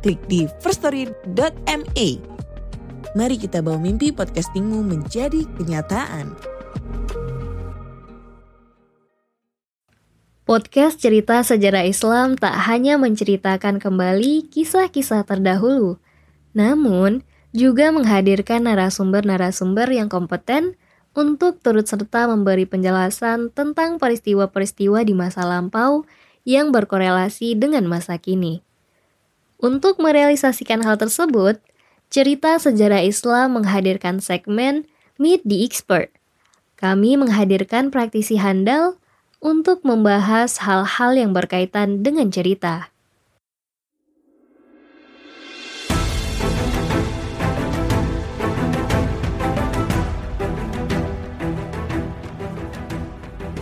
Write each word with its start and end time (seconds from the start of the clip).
klik 0.00 0.20
di 0.26 0.48
firststory.me. 0.64 2.08
Mari 3.10 3.36
kita 3.36 3.60
bawa 3.60 3.78
mimpi 3.78 4.10
podcastingmu 4.10 4.80
menjadi 4.86 5.44
kenyataan. 5.58 6.32
Podcast 10.50 10.98
cerita 10.98 11.38
sejarah 11.46 11.86
Islam 11.86 12.34
tak 12.34 12.58
hanya 12.66 12.98
menceritakan 12.98 13.78
kembali 13.78 14.50
kisah-kisah 14.50 15.22
terdahulu, 15.22 16.02
namun 16.58 17.22
juga 17.54 17.94
menghadirkan 17.94 18.66
narasumber-narasumber 18.66 19.90
yang 19.94 20.10
kompeten 20.10 20.74
untuk 21.14 21.62
turut 21.62 21.86
serta 21.86 22.26
memberi 22.30 22.66
penjelasan 22.66 23.54
tentang 23.54 23.98
peristiwa-peristiwa 23.98 25.06
di 25.06 25.14
masa 25.14 25.46
lampau 25.46 26.06
yang 26.42 26.74
berkorelasi 26.74 27.54
dengan 27.58 27.86
masa 27.86 28.18
kini. 28.18 28.69
Untuk 29.60 30.00
merealisasikan 30.00 30.80
hal 30.80 30.96
tersebut, 30.96 31.60
cerita 32.08 32.56
sejarah 32.56 33.04
Islam 33.04 33.60
menghadirkan 33.60 34.16
segmen 34.16 34.88
Meet 35.20 35.44
the 35.44 35.60
Expert. 35.68 36.08
Kami 36.80 37.20
menghadirkan 37.20 37.92
praktisi 37.92 38.40
handal 38.40 38.96
untuk 39.36 39.84
membahas 39.84 40.64
hal-hal 40.64 41.12
yang 41.12 41.36
berkaitan 41.36 42.00
dengan 42.00 42.32
cerita. 42.32 42.88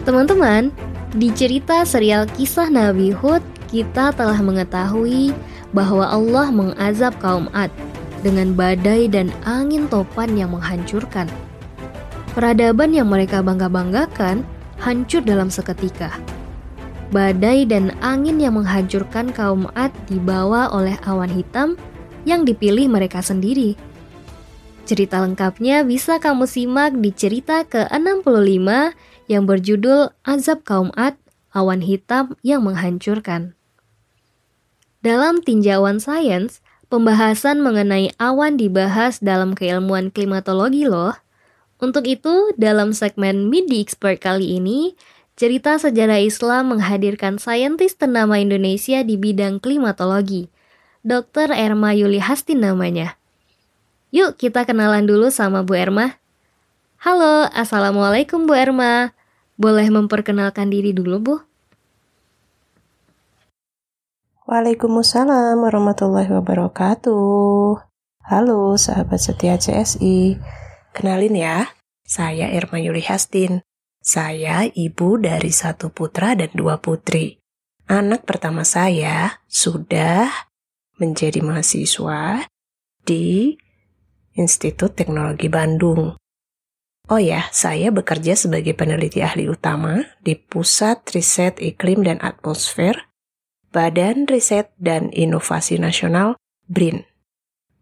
Teman-teman, 0.06 0.70
di 1.18 1.34
cerita 1.34 1.82
serial 1.82 2.30
kisah 2.38 2.70
Nabi 2.70 3.10
Hud, 3.10 3.42
kita 3.66 4.14
telah 4.14 4.38
mengetahui 4.38 5.34
bahwa 5.76 6.08
Allah 6.08 6.48
mengazab 6.48 7.16
kaum 7.20 7.48
Ad 7.52 7.72
dengan 8.24 8.56
badai 8.56 9.06
dan 9.06 9.30
angin 9.46 9.86
topan 9.86 10.34
yang 10.34 10.54
menghancurkan. 10.54 11.28
Peradaban 12.32 12.94
yang 12.94 13.10
mereka 13.10 13.42
bangga-banggakan 13.42 14.46
hancur 14.78 15.22
dalam 15.22 15.50
seketika. 15.50 16.14
Badai 17.08 17.64
dan 17.64 17.96
angin 18.04 18.36
yang 18.36 18.60
menghancurkan 18.60 19.32
kaum 19.32 19.66
Ad 19.74 19.90
dibawa 20.06 20.68
oleh 20.70 20.94
awan 21.08 21.32
hitam 21.32 21.74
yang 22.28 22.44
dipilih 22.44 22.86
mereka 22.86 23.24
sendiri. 23.24 23.74
Cerita 24.88 25.20
lengkapnya 25.20 25.84
bisa 25.84 26.16
kamu 26.16 26.48
simak 26.48 26.96
di 26.96 27.12
cerita 27.12 27.60
ke-65 27.68 28.68
yang 29.28 29.44
berjudul 29.44 30.16
Azab 30.24 30.64
Kaum 30.64 30.88
Ad, 30.96 31.20
Awan 31.52 31.84
Hitam 31.84 32.40
yang 32.40 32.64
Menghancurkan. 32.64 33.57
Dalam 35.08 35.40
tinjauan 35.40 36.04
sains, 36.04 36.60
pembahasan 36.92 37.64
mengenai 37.64 38.12
awan 38.20 38.60
dibahas 38.60 39.24
dalam 39.24 39.56
keilmuan 39.56 40.12
klimatologi 40.12 40.84
loh. 40.84 41.16
Untuk 41.80 42.04
itu, 42.04 42.52
dalam 42.60 42.92
segmen 42.92 43.48
Midi 43.48 43.80
Expert 43.80 44.20
kali 44.20 44.60
ini, 44.60 44.92
cerita 45.32 45.80
sejarah 45.80 46.20
Islam 46.20 46.76
menghadirkan 46.76 47.40
saintis 47.40 47.96
ternama 47.96 48.36
Indonesia 48.36 49.00
di 49.00 49.16
bidang 49.16 49.64
klimatologi. 49.64 50.52
Dr. 51.00 51.56
Erma 51.56 51.96
Yuli 51.96 52.20
Hastin 52.20 52.60
namanya. 52.60 53.16
Yuk 54.12 54.36
kita 54.36 54.68
kenalan 54.68 55.08
dulu 55.08 55.32
sama 55.32 55.64
Bu 55.64 55.72
Erma. 55.72 56.20
Halo, 57.00 57.48
Assalamualaikum 57.56 58.44
Bu 58.44 58.52
Erma. 58.52 59.16
Boleh 59.56 59.88
memperkenalkan 59.88 60.68
diri 60.68 60.92
dulu 60.92 61.16
Bu? 61.16 61.47
Waalaikumsalam 64.48 65.60
warahmatullahi 65.60 66.32
wabarakatuh. 66.32 67.84
Halo 68.32 68.80
sahabat 68.80 69.20
setia 69.20 69.60
CSI. 69.60 70.40
Kenalin 70.96 71.36
ya, 71.36 71.76
saya 72.08 72.48
Irma 72.56 72.80
Yuli 72.80 73.04
Hastin. 73.04 73.60
Saya 74.00 74.64
ibu 74.72 75.20
dari 75.20 75.52
satu 75.52 75.92
putra 75.92 76.32
dan 76.32 76.48
dua 76.56 76.80
putri. 76.80 77.44
Anak 77.92 78.24
pertama 78.24 78.64
saya 78.64 79.44
sudah 79.52 80.32
menjadi 80.96 81.44
mahasiswa 81.44 82.48
di 83.04 83.52
Institut 84.32 84.96
Teknologi 84.96 85.52
Bandung. 85.52 86.16
Oh 87.12 87.20
ya, 87.20 87.52
saya 87.52 87.92
bekerja 87.92 88.32
sebagai 88.32 88.72
peneliti 88.72 89.20
ahli 89.20 89.44
utama 89.44 90.08
di 90.24 90.40
Pusat 90.40 91.04
Riset 91.12 91.60
Iklim 91.60 92.00
dan 92.00 92.16
Atmosfer 92.24 93.07
Badan 93.68 94.24
Riset 94.24 94.72
dan 94.80 95.12
Inovasi 95.12 95.76
Nasional 95.76 96.40
BRIN. 96.72 97.04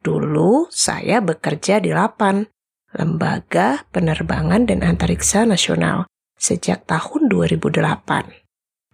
Dulu 0.02 0.66
saya 0.66 1.22
bekerja 1.22 1.78
di 1.78 1.94
LAPAN, 1.94 2.42
Lembaga 2.98 3.86
Penerbangan 3.94 4.66
dan 4.66 4.82
Antariksa 4.82 5.46
Nasional, 5.46 6.10
sejak 6.34 6.90
tahun 6.90 7.30
2008. 7.30 7.86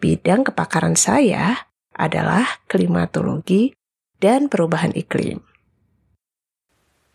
Bidang 0.05 0.45
kepakaran 0.53 0.93
saya 0.93 1.73
adalah 1.97 2.61
klimatologi 2.69 3.73
dan 4.21 4.53
perubahan 4.53 4.93
iklim. 4.93 5.41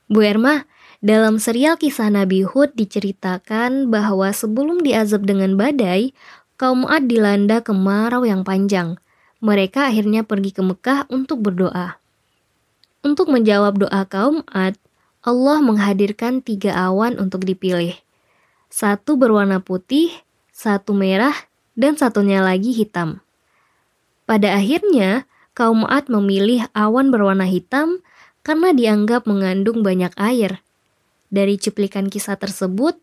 Bu 0.10 0.26
Erma, 0.26 0.66
dalam 1.06 1.38
serial 1.38 1.78
kisah 1.78 2.10
Nabi 2.10 2.42
Hud 2.42 2.74
diceritakan 2.74 3.94
bahwa 3.94 4.34
sebelum 4.34 4.82
diazab 4.82 5.30
dengan 5.30 5.54
badai, 5.54 6.18
kaum 6.58 6.90
Ad 6.90 7.06
dilanda 7.06 7.62
kemarau 7.62 8.26
yang 8.26 8.42
panjang– 8.42 8.98
mereka 9.38 9.90
akhirnya 9.90 10.26
pergi 10.26 10.52
ke 10.54 10.62
Mekah 10.66 11.06
untuk 11.14 11.46
berdoa. 11.46 12.02
Untuk 13.06 13.30
menjawab 13.30 13.78
doa 13.78 14.02
kaum 14.10 14.42
Ad, 14.50 14.76
Allah 15.22 15.58
menghadirkan 15.62 16.42
tiga 16.42 16.74
awan 16.74 17.22
untuk 17.22 17.46
dipilih. 17.46 17.94
Satu 18.68 19.16
berwarna 19.16 19.62
putih, 19.62 20.12
satu 20.50 20.98
merah, 20.98 21.36
dan 21.78 21.94
satunya 21.96 22.42
lagi 22.42 22.74
hitam. 22.74 23.22
Pada 24.28 24.58
akhirnya, 24.58 25.30
kaum 25.54 25.88
Ad 25.88 26.10
memilih 26.12 26.68
awan 26.76 27.14
berwarna 27.14 27.46
hitam 27.46 28.02
karena 28.44 28.74
dianggap 28.74 29.24
mengandung 29.30 29.86
banyak 29.86 30.12
air. 30.18 30.60
Dari 31.28 31.60
cuplikan 31.60 32.08
kisah 32.12 32.40
tersebut, 32.40 33.00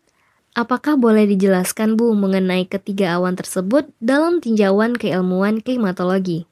Apakah 0.55 0.95
boleh 0.95 1.27
dijelaskan 1.27 1.99
Bu 1.99 2.15
mengenai 2.15 2.63
ketiga 2.63 3.19
awan 3.19 3.35
tersebut 3.35 3.91
dalam 3.99 4.39
tinjauan 4.39 4.95
keilmuan 4.95 5.59
klimatologi? 5.59 6.47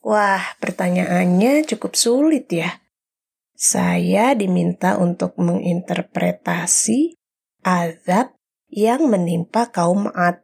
Wah, 0.00 0.40
pertanyaannya 0.64 1.68
cukup 1.68 1.92
sulit 1.92 2.48
ya. 2.48 2.80
Saya 3.52 4.32
diminta 4.32 4.96
untuk 4.96 5.36
menginterpretasi 5.36 7.20
azab 7.68 8.32
yang 8.72 9.12
menimpa 9.12 9.68
kaum 9.68 10.08
Ad 10.16 10.40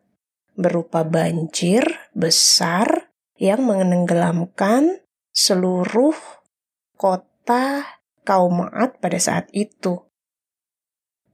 berupa 0.60 1.08
banjir 1.08 1.88
besar 2.12 3.08
yang 3.40 3.64
menenggelamkan 3.64 5.00
seluruh 5.32 6.16
kota 7.00 7.96
kaum 8.28 8.68
Ad 8.68 9.00
pada 9.00 9.16
saat 9.16 9.48
itu. 9.56 10.05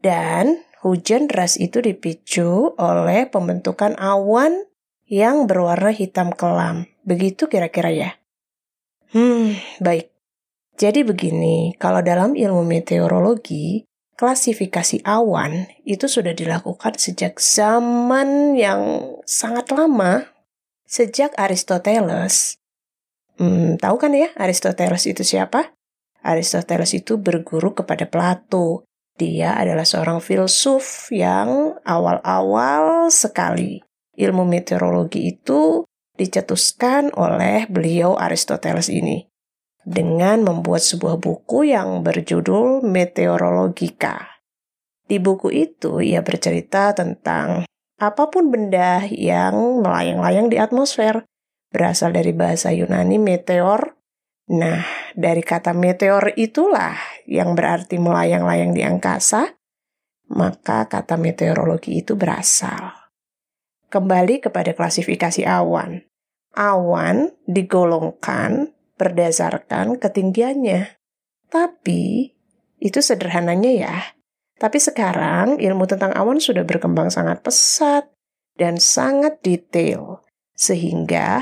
Dan 0.03 0.67
hujan 0.83 1.31
deras 1.31 1.55
itu 1.55 1.79
dipicu 1.79 2.75
oleh 2.75 3.31
pembentukan 3.31 3.95
awan 4.03 4.67
yang 5.07 5.47
berwarna 5.47 5.95
hitam 5.95 6.35
kelam. 6.35 6.91
Begitu 7.07 7.47
kira-kira 7.47 7.95
ya? 7.95 8.11
Hmm, 9.15 9.55
baik. 9.79 10.11
Jadi 10.75 11.07
begini, 11.07 11.79
kalau 11.79 12.03
dalam 12.03 12.35
ilmu 12.35 12.67
meteorologi, 12.67 13.87
klasifikasi 14.19 15.07
awan 15.07 15.71
itu 15.87 16.11
sudah 16.11 16.35
dilakukan 16.35 16.99
sejak 16.99 17.39
zaman 17.39 18.59
yang 18.59 19.15
sangat 19.23 19.71
lama, 19.71 20.27
sejak 20.83 21.31
Aristoteles. 21.39 22.59
Hmm, 23.39 23.79
tahu 23.79 23.97
kan 24.03 24.11
ya 24.19 24.35
Aristoteles 24.35 25.07
itu 25.07 25.23
siapa? 25.23 25.71
Aristoteles 26.27 26.91
itu 26.99 27.19
berguru 27.23 27.75
kepada 27.79 28.07
Plato 28.11 28.83
dia 29.19 29.55
adalah 29.57 29.85
seorang 29.85 30.19
filsuf 30.19 31.13
yang 31.13 31.77
awal-awal 31.85 33.13
sekali 33.13 33.85
ilmu 34.17 34.45
meteorologi 34.45 35.33
itu 35.37 35.85
dicetuskan 36.17 37.13
oleh 37.17 37.65
beliau 37.69 38.17
Aristoteles 38.17 38.93
ini. 38.93 39.29
dengan 39.83 40.47
membuat 40.47 40.79
sebuah 40.79 41.19
buku 41.19 41.75
yang 41.75 42.07
berjudul 42.07 42.87
Meteorologika. 42.87 44.39
Di 45.11 45.19
buku 45.19 45.51
itu 45.51 45.99
ia 45.99 46.23
bercerita 46.23 46.95
tentang 46.95 47.67
apa 47.99 48.25
pun 48.31 48.51
benda 48.55 49.03
yang 49.11 49.83
melayang-layang 49.83 50.51
di 50.51 50.59
atmosfer, 50.59 51.27
berasal 51.71 52.15
dari 52.15 52.31
bahasa 52.31 52.71
Yunani 52.71 53.19
meteor. 53.19 53.99
Nah, 54.53 54.85
dari 55.17 55.41
kata 55.41 55.73
meteor 55.73 56.37
itulah 56.37 56.93
yang 57.25 57.57
berarti 57.57 57.97
melayang-layang 57.97 58.77
di 58.77 58.85
angkasa, 58.85 59.57
maka 60.29 60.93
kata 60.93 61.17
meteorologi 61.17 62.05
itu 62.05 62.21
berasal. 62.21 62.93
Kembali 63.89 64.45
kepada 64.45 64.77
klasifikasi 64.77 65.49
awan. 65.49 66.05
Awan 66.53 67.33
digolongkan 67.49 68.77
berdasarkan 69.01 69.97
ketinggiannya. 69.97 71.01
Tapi 71.49 72.33
itu 72.77 73.01
sederhananya 73.01 73.73
ya. 73.73 73.97
Tapi 74.61 74.77
sekarang 74.77 75.57
ilmu 75.65 75.89
tentang 75.89 76.13
awan 76.13 76.41
sudah 76.45 76.65
berkembang 76.69 77.09
sangat 77.09 77.41
pesat 77.41 78.13
dan 78.61 78.77
sangat 78.77 79.41
detail. 79.41 80.21
Sehingga 80.53 81.41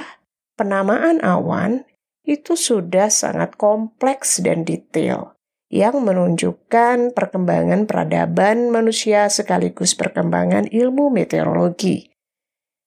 penamaan 0.54 1.18
awan 1.26 1.89
itu 2.24 2.54
sudah 2.54 3.08
sangat 3.08 3.56
kompleks 3.56 4.44
dan 4.44 4.62
detail 4.62 5.40
yang 5.70 6.02
menunjukkan 6.02 7.14
perkembangan 7.14 7.86
peradaban 7.86 8.74
manusia 8.74 9.30
sekaligus 9.30 9.94
perkembangan 9.94 10.66
ilmu 10.66 11.14
meteorologi. 11.14 12.10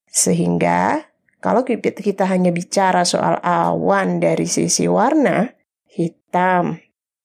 Sehingga 0.08 1.10
kalau 1.40 1.66
kita 1.66 2.24
hanya 2.30 2.54
bicara 2.54 3.04
soal 3.04 3.40
awan 3.42 4.20
dari 4.20 4.48
sisi 4.48 4.86
warna, 4.86 5.50
hitam, 5.90 6.80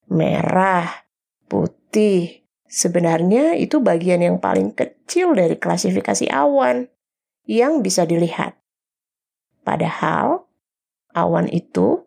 merah, 0.08 1.06
putih, 1.46 2.48
sebenarnya 2.66 3.54
itu 3.60 3.78
bagian 3.78 4.24
yang 4.24 4.38
paling 4.42 4.74
kecil 4.74 5.38
dari 5.38 5.54
klasifikasi 5.54 6.30
awan 6.34 6.88
yang 7.44 7.84
bisa 7.84 8.08
dilihat. 8.08 8.58
Padahal 9.62 10.47
awan 11.18 11.50
itu 11.50 12.06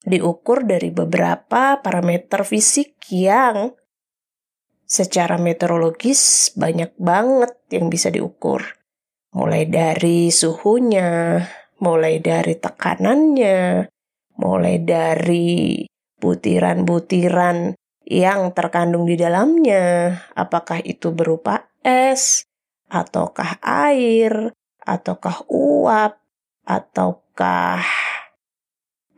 diukur 0.00 0.64
dari 0.64 0.88
beberapa 0.88 1.78
parameter 1.84 2.42
fisik 2.48 2.96
yang 3.12 3.76
secara 4.88 5.36
meteorologis 5.36 6.50
banyak 6.56 6.96
banget 6.96 7.52
yang 7.70 7.92
bisa 7.92 8.08
diukur. 8.10 8.64
Mulai 9.30 9.70
dari 9.70 10.32
suhunya, 10.34 11.38
mulai 11.78 12.18
dari 12.18 12.58
tekanannya, 12.58 13.86
mulai 14.40 14.82
dari 14.82 15.86
butiran-butiran 16.18 17.78
yang 18.10 18.50
terkandung 18.50 19.06
di 19.06 19.14
dalamnya, 19.14 20.18
apakah 20.34 20.82
itu 20.82 21.14
berupa 21.14 21.70
es, 21.86 22.42
ataukah 22.90 23.62
air, 23.62 24.50
ataukah 24.82 25.46
uap, 25.46 26.18
ataukah 26.66 27.86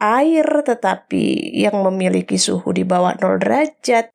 air 0.02 0.44
tetapi 0.66 1.54
yang 1.54 1.78
memiliki 1.86 2.34
suhu 2.34 2.74
di 2.74 2.82
bawah 2.82 3.14
0 3.14 3.38
derajat. 3.38 4.10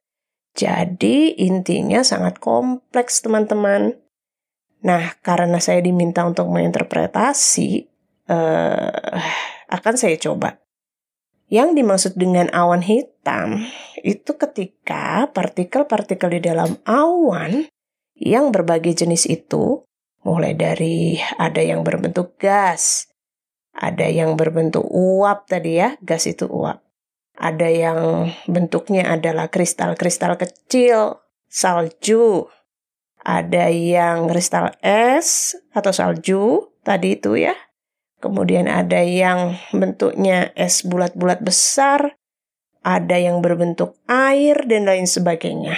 Jadi 0.51 1.39
intinya 1.39 2.03
sangat 2.03 2.43
kompleks 2.43 3.23
teman-teman. 3.23 3.95
Nah, 4.83 5.15
karena 5.23 5.63
saya 5.63 5.79
diminta 5.79 6.27
untuk 6.27 6.51
menginterpretasi, 6.51 7.87
uh, 8.27 9.21
akan 9.71 9.95
saya 9.95 10.19
coba. 10.19 10.59
Yang 11.47 11.79
dimaksud 11.79 12.13
dengan 12.19 12.51
awan 12.51 12.83
hitam 12.83 13.63
itu 14.03 14.35
ketika 14.35 15.31
partikel-partikel 15.31 16.35
di 16.35 16.41
dalam 16.43 16.75
awan 16.83 17.71
yang 18.19 18.51
berbagai 18.51 19.05
jenis 19.05 19.23
itu, 19.31 19.87
mulai 20.27 20.59
dari 20.59 21.15
ada 21.39 21.63
yang 21.63 21.87
berbentuk 21.87 22.35
gas, 22.35 23.06
ada 23.77 24.09
yang 24.09 24.33
berbentuk 24.33 24.81
uap 24.89 25.45
tadi 25.45 25.77
ya, 25.77 25.93
gas 26.01 26.25
itu 26.25 26.49
uap. 26.49 26.81
Ada 27.37 27.69
yang 27.69 27.99
bentuknya 28.49 29.13
adalah 29.13 29.53
kristal-kristal 29.53 30.41
kecil, 30.41 31.21
salju. 31.45 32.49
Ada 33.21 33.69
yang 33.69 34.25
kristal 34.25 34.73
es 34.81 35.53
atau 35.69 35.93
salju 35.93 36.73
tadi 36.81 37.21
itu 37.21 37.37
ya. 37.37 37.53
Kemudian 38.17 38.65
ada 38.65 39.05
yang 39.05 39.61
bentuknya 39.69 40.49
es 40.57 40.81
bulat-bulat 40.81 41.45
besar, 41.45 42.17
ada 42.81 43.15
yang 43.21 43.45
berbentuk 43.45 43.93
air 44.09 44.57
dan 44.65 44.89
lain 44.89 45.05
sebagainya. 45.05 45.77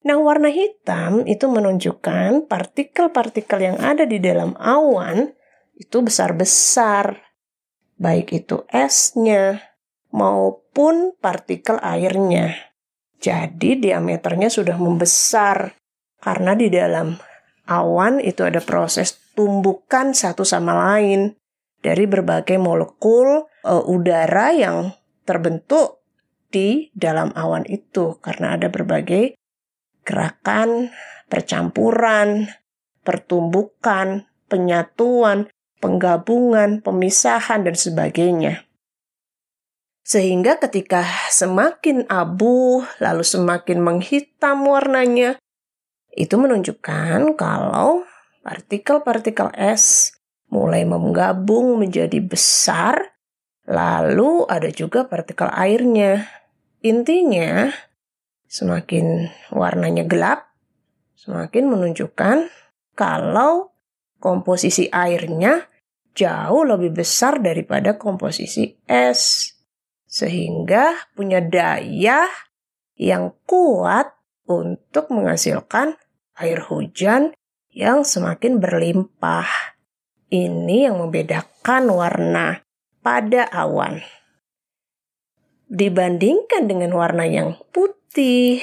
Nah, 0.00 0.16
warna 0.16 0.48
hitam 0.48 1.28
itu 1.28 1.44
menunjukkan 1.44 2.48
partikel-partikel 2.48 3.60
yang 3.60 3.76
ada 3.76 4.08
di 4.08 4.16
dalam 4.16 4.56
awan 4.56 5.36
itu 5.80 6.04
besar-besar, 6.04 7.24
baik 7.96 8.44
itu 8.44 8.68
esnya 8.68 9.64
maupun 10.12 11.16
partikel 11.16 11.80
airnya. 11.80 12.52
Jadi 13.16 13.80
diameternya 13.80 14.52
sudah 14.52 14.76
membesar. 14.76 15.80
Karena 16.20 16.52
di 16.52 16.68
dalam 16.68 17.16
awan 17.64 18.20
itu 18.20 18.44
ada 18.44 18.60
proses 18.60 19.16
tumbukan 19.32 20.12
satu 20.12 20.44
sama 20.44 20.76
lain 20.76 21.32
dari 21.80 22.04
berbagai 22.04 22.60
molekul 22.60 23.48
uh, 23.64 23.84
udara 23.88 24.52
yang 24.52 24.92
terbentuk 25.24 26.04
di 26.52 26.92
dalam 26.92 27.32
awan 27.32 27.64
itu. 27.64 28.20
Karena 28.20 28.60
ada 28.60 28.68
berbagai 28.68 29.32
gerakan, 30.04 30.92
percampuran, 31.32 32.52
pertumbukan, 33.00 34.28
penyatuan, 34.50 35.48
penggabungan, 35.80 36.84
pemisahan, 36.84 37.64
dan 37.64 37.74
sebagainya. 37.74 38.68
Sehingga 40.04 40.58
ketika 40.60 41.06
semakin 41.32 42.04
abu, 42.10 42.84
lalu 42.98 43.24
semakin 43.24 43.78
menghitam 43.80 44.66
warnanya, 44.66 45.40
itu 46.10 46.34
menunjukkan 46.34 47.38
kalau 47.38 48.02
partikel-partikel 48.42 49.54
es 49.54 50.16
mulai 50.50 50.82
menggabung 50.82 51.78
menjadi 51.78 52.18
besar, 52.18 53.14
lalu 53.70 54.44
ada 54.50 54.66
juga 54.74 55.06
partikel 55.06 55.46
airnya. 55.54 56.26
Intinya, 56.82 57.70
semakin 58.50 59.30
warnanya 59.54 60.02
gelap, 60.10 60.50
semakin 61.14 61.70
menunjukkan 61.70 62.50
kalau 62.98 63.69
komposisi 64.20 64.86
airnya 64.92 65.66
jauh 66.14 66.62
lebih 66.68 67.02
besar 67.02 67.40
daripada 67.40 67.96
komposisi 67.96 68.76
es. 68.86 69.56
Sehingga 70.04 71.10
punya 71.14 71.40
daya 71.40 72.26
yang 72.98 73.32
kuat 73.48 74.12
untuk 74.44 75.08
menghasilkan 75.14 75.96
air 76.36 76.60
hujan 76.66 77.32
yang 77.70 78.02
semakin 78.02 78.58
berlimpah. 78.58 79.48
Ini 80.30 80.90
yang 80.90 81.02
membedakan 81.02 81.90
warna 81.90 82.62
pada 83.02 83.46
awan. 83.50 84.02
Dibandingkan 85.70 86.66
dengan 86.66 86.94
warna 86.98 87.26
yang 87.26 87.54
putih, 87.70 88.58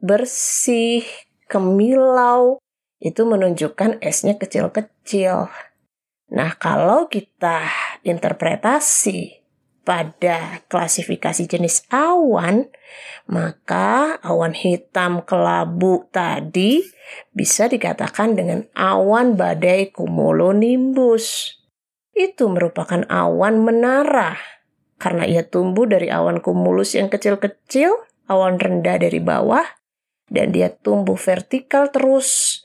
bersih, 0.00 1.04
kemilau, 1.48 2.60
itu 3.06 3.22
menunjukkan 3.22 4.02
esnya 4.02 4.34
kecil-kecil. 4.34 5.46
Nah, 6.34 6.50
kalau 6.58 7.06
kita 7.06 7.70
interpretasi 8.02 9.46
pada 9.86 10.66
klasifikasi 10.66 11.46
jenis 11.46 11.86
awan, 11.94 12.66
maka 13.30 14.18
awan 14.26 14.50
hitam 14.50 15.22
kelabu 15.22 16.10
tadi 16.10 16.82
bisa 17.30 17.70
dikatakan 17.70 18.34
dengan 18.34 18.66
awan 18.74 19.38
badai 19.38 19.94
cumulonimbus. 19.94 21.54
Itu 22.10 22.50
merupakan 22.50 23.06
awan 23.06 23.62
menara 23.62 24.34
karena 24.96 25.28
ia 25.28 25.44
tumbuh 25.46 25.86
dari 25.86 26.08
awan 26.08 26.40
kumulus 26.40 26.96
yang 26.96 27.12
kecil-kecil, 27.12 27.92
awan 28.26 28.56
rendah 28.56 28.96
dari 28.96 29.20
bawah, 29.20 29.64
dan 30.32 30.50
dia 30.50 30.72
tumbuh 30.72 31.20
vertikal 31.20 31.92
terus 31.92 32.62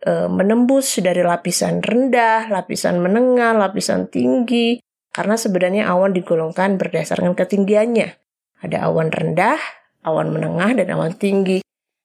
e, 0.00 0.26
menembus 0.26 0.98
dari 1.00 1.20
lapisan 1.20 1.84
rendah, 1.84 2.48
lapisan 2.48 3.00
menengah, 3.00 3.56
lapisan 3.56 4.08
tinggi, 4.08 4.80
karena 5.12 5.36
sebenarnya 5.36 5.88
awan 5.92 6.16
digolongkan 6.16 6.80
berdasarkan 6.80 7.36
ketinggiannya. 7.36 8.16
Ada 8.60 8.88
awan 8.88 9.12
rendah, 9.12 9.60
awan 10.04 10.32
menengah, 10.32 10.76
dan 10.76 10.92
awan 10.92 11.16
tinggi. 11.16 11.60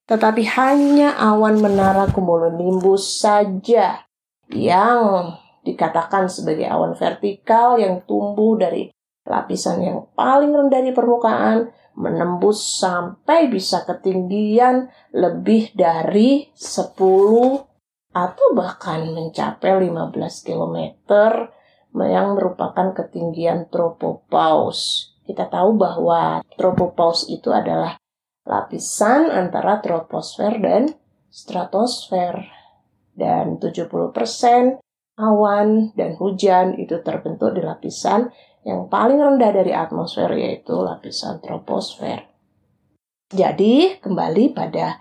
Tetapi 0.06 0.44
hanya 0.56 1.18
awan 1.18 1.58
menara 1.60 2.06
cumulonimbus 2.14 3.26
saja 3.26 4.06
yang 4.54 5.34
dikatakan 5.66 6.30
sebagai 6.30 6.70
awan 6.70 6.94
vertikal 6.94 7.82
yang 7.82 8.06
tumbuh 8.06 8.54
dari 8.54 8.94
lapisan 9.26 9.82
yang 9.82 10.06
paling 10.14 10.54
rendah 10.54 10.86
di 10.86 10.94
permukaan 10.94 11.74
menembus 11.98 12.78
sampai 12.78 13.50
bisa 13.50 13.82
ketinggian 13.82 14.94
lebih 15.10 15.74
dari 15.74 16.54
10 16.54 17.75
atau 18.16 18.56
bahkan 18.56 19.12
mencapai 19.12 19.92
15 19.92 20.48
km 20.48 20.78
yang 22.00 22.40
merupakan 22.40 22.96
ketinggian 22.96 23.68
tropopause. 23.68 25.12
Kita 25.28 25.52
tahu 25.52 25.76
bahwa 25.76 26.40
tropopause 26.56 27.28
itu 27.28 27.52
adalah 27.52 28.00
lapisan 28.48 29.28
antara 29.28 29.84
troposfer 29.84 30.56
dan 30.64 30.96
stratosfer. 31.28 32.40
Dan 33.16 33.60
70% 33.64 34.84
awan 35.16 35.96
dan 35.96 36.20
hujan 36.20 36.76
itu 36.76 37.00
terbentuk 37.00 37.56
di 37.56 37.64
lapisan 37.64 38.28
yang 38.68 38.92
paling 38.92 39.24
rendah 39.24 39.56
dari 39.56 39.72
atmosfer 39.72 40.28
yaitu 40.36 40.76
lapisan 40.76 41.40
troposfer. 41.40 42.28
Jadi 43.32 44.04
kembali 44.04 44.52
pada 44.52 45.00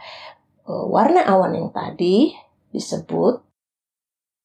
uh, 0.70 0.86
warna 0.86 1.26
awan 1.26 1.58
yang 1.58 1.70
tadi 1.74 2.43
disebut 2.74 3.38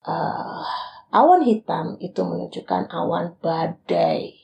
uh, 0.06 0.66
awan 1.10 1.42
hitam 1.42 1.98
itu 1.98 2.22
menunjukkan 2.22 2.94
awan 2.94 3.34
badai 3.42 4.38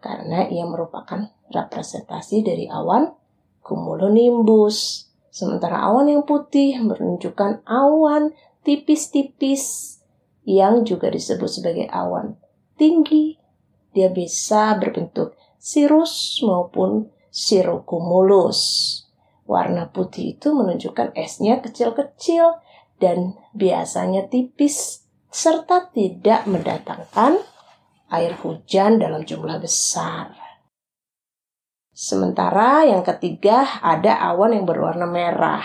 karena 0.00 0.48
ia 0.48 0.68
merupakan 0.68 1.32
representasi 1.52 2.44
dari 2.44 2.68
awan 2.68 3.12
cumulonimbus. 3.64 5.08
Sementara 5.30 5.86
awan 5.86 6.10
yang 6.10 6.24
putih 6.26 6.74
menunjukkan 6.82 7.62
awan 7.64 8.34
tipis-tipis 8.66 9.96
yang 10.42 10.82
juga 10.82 11.06
disebut 11.06 11.46
sebagai 11.46 11.86
awan 11.86 12.34
tinggi 12.74 13.38
dia 13.94 14.10
bisa 14.10 14.74
berbentuk 14.78 15.36
sirus 15.60 16.40
maupun 16.42 17.12
sirocumulus. 17.30 18.58
Warna 19.46 19.90
putih 19.90 20.38
itu 20.38 20.54
menunjukkan 20.54 21.14
esnya 21.18 21.58
kecil-kecil 21.58 22.58
dan 23.00 23.34
biasanya 23.56 24.28
tipis 24.28 25.08
serta 25.32 25.88
tidak 25.90 26.44
mendatangkan 26.44 27.40
air 28.12 28.34
hujan 28.44 29.00
dalam 29.00 29.24
jumlah 29.24 29.58
besar. 29.62 30.36
Sementara 32.00 32.86
yang 32.86 33.04
ketiga 33.04 33.82
ada 33.82 34.20
awan 34.30 34.56
yang 34.56 34.64
berwarna 34.64 35.04
merah. 35.08 35.64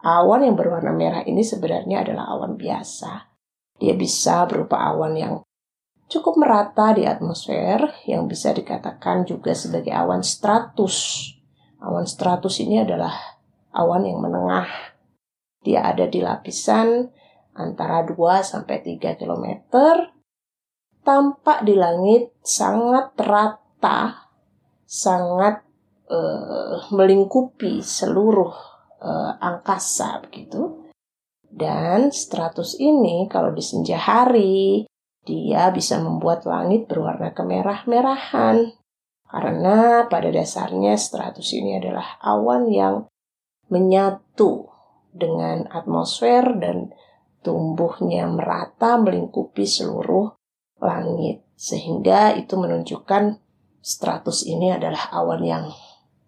Awan 0.00 0.48
yang 0.48 0.56
berwarna 0.56 0.90
merah 0.96 1.22
ini 1.28 1.44
sebenarnya 1.44 2.02
adalah 2.02 2.32
awan 2.32 2.56
biasa. 2.56 3.28
Dia 3.80 3.94
bisa 3.96 4.44
berupa 4.48 4.80
awan 4.80 5.14
yang 5.16 5.34
cukup 6.10 6.42
merata 6.42 6.90
di 6.96 7.06
atmosfer 7.06 7.86
yang 8.08 8.26
bisa 8.26 8.50
dikatakan 8.50 9.24
juga 9.28 9.54
sebagai 9.54 9.94
awan 9.94 10.26
stratus. 10.26 11.28
Awan 11.80 12.04
stratus 12.04 12.60
ini 12.60 12.82
adalah 12.82 13.14
awan 13.70 14.10
yang 14.10 14.18
menengah. 14.20 14.89
Dia 15.60 15.92
ada 15.92 16.08
di 16.08 16.24
lapisan 16.24 17.04
antara 17.52 18.00
2 18.08 18.16
sampai 18.40 18.80
3 18.80 19.20
km. 19.20 19.46
Tampak 21.00 21.64
di 21.64 21.74
langit 21.76 22.36
sangat 22.44 23.16
rata, 23.20 24.28
sangat 24.84 25.64
uh, 26.08 26.88
melingkupi 26.92 27.80
seluruh 27.80 28.52
uh, 29.00 29.32
angkasa 29.40 30.24
begitu. 30.24 30.88
Dan 31.50 32.14
stratus 32.14 32.78
ini 32.78 33.26
kalau 33.26 33.50
di 33.50 33.64
senja 33.64 33.98
hari 33.98 34.86
dia 35.26 35.68
bisa 35.74 35.98
membuat 36.00 36.48
langit 36.48 36.88
berwarna 36.88 37.36
kemerah-merahan. 37.36 38.72
Karena 39.30 40.08
pada 40.10 40.30
dasarnya 40.32 40.98
stratus 40.98 41.54
ini 41.54 41.78
adalah 41.78 42.18
awan 42.22 42.66
yang 42.70 42.94
menyatu 43.70 44.69
dengan 45.10 45.66
atmosfer 45.70 46.56
dan 46.58 46.94
tumbuhnya 47.40 48.28
merata 48.30 48.96
melingkupi 49.00 49.66
seluruh 49.66 50.34
langit. 50.80 51.44
Sehingga 51.56 52.34
itu 52.36 52.56
menunjukkan 52.56 53.36
stratus 53.80 54.48
ini 54.48 54.72
adalah 54.72 55.12
awan 55.12 55.42
yang 55.44 55.64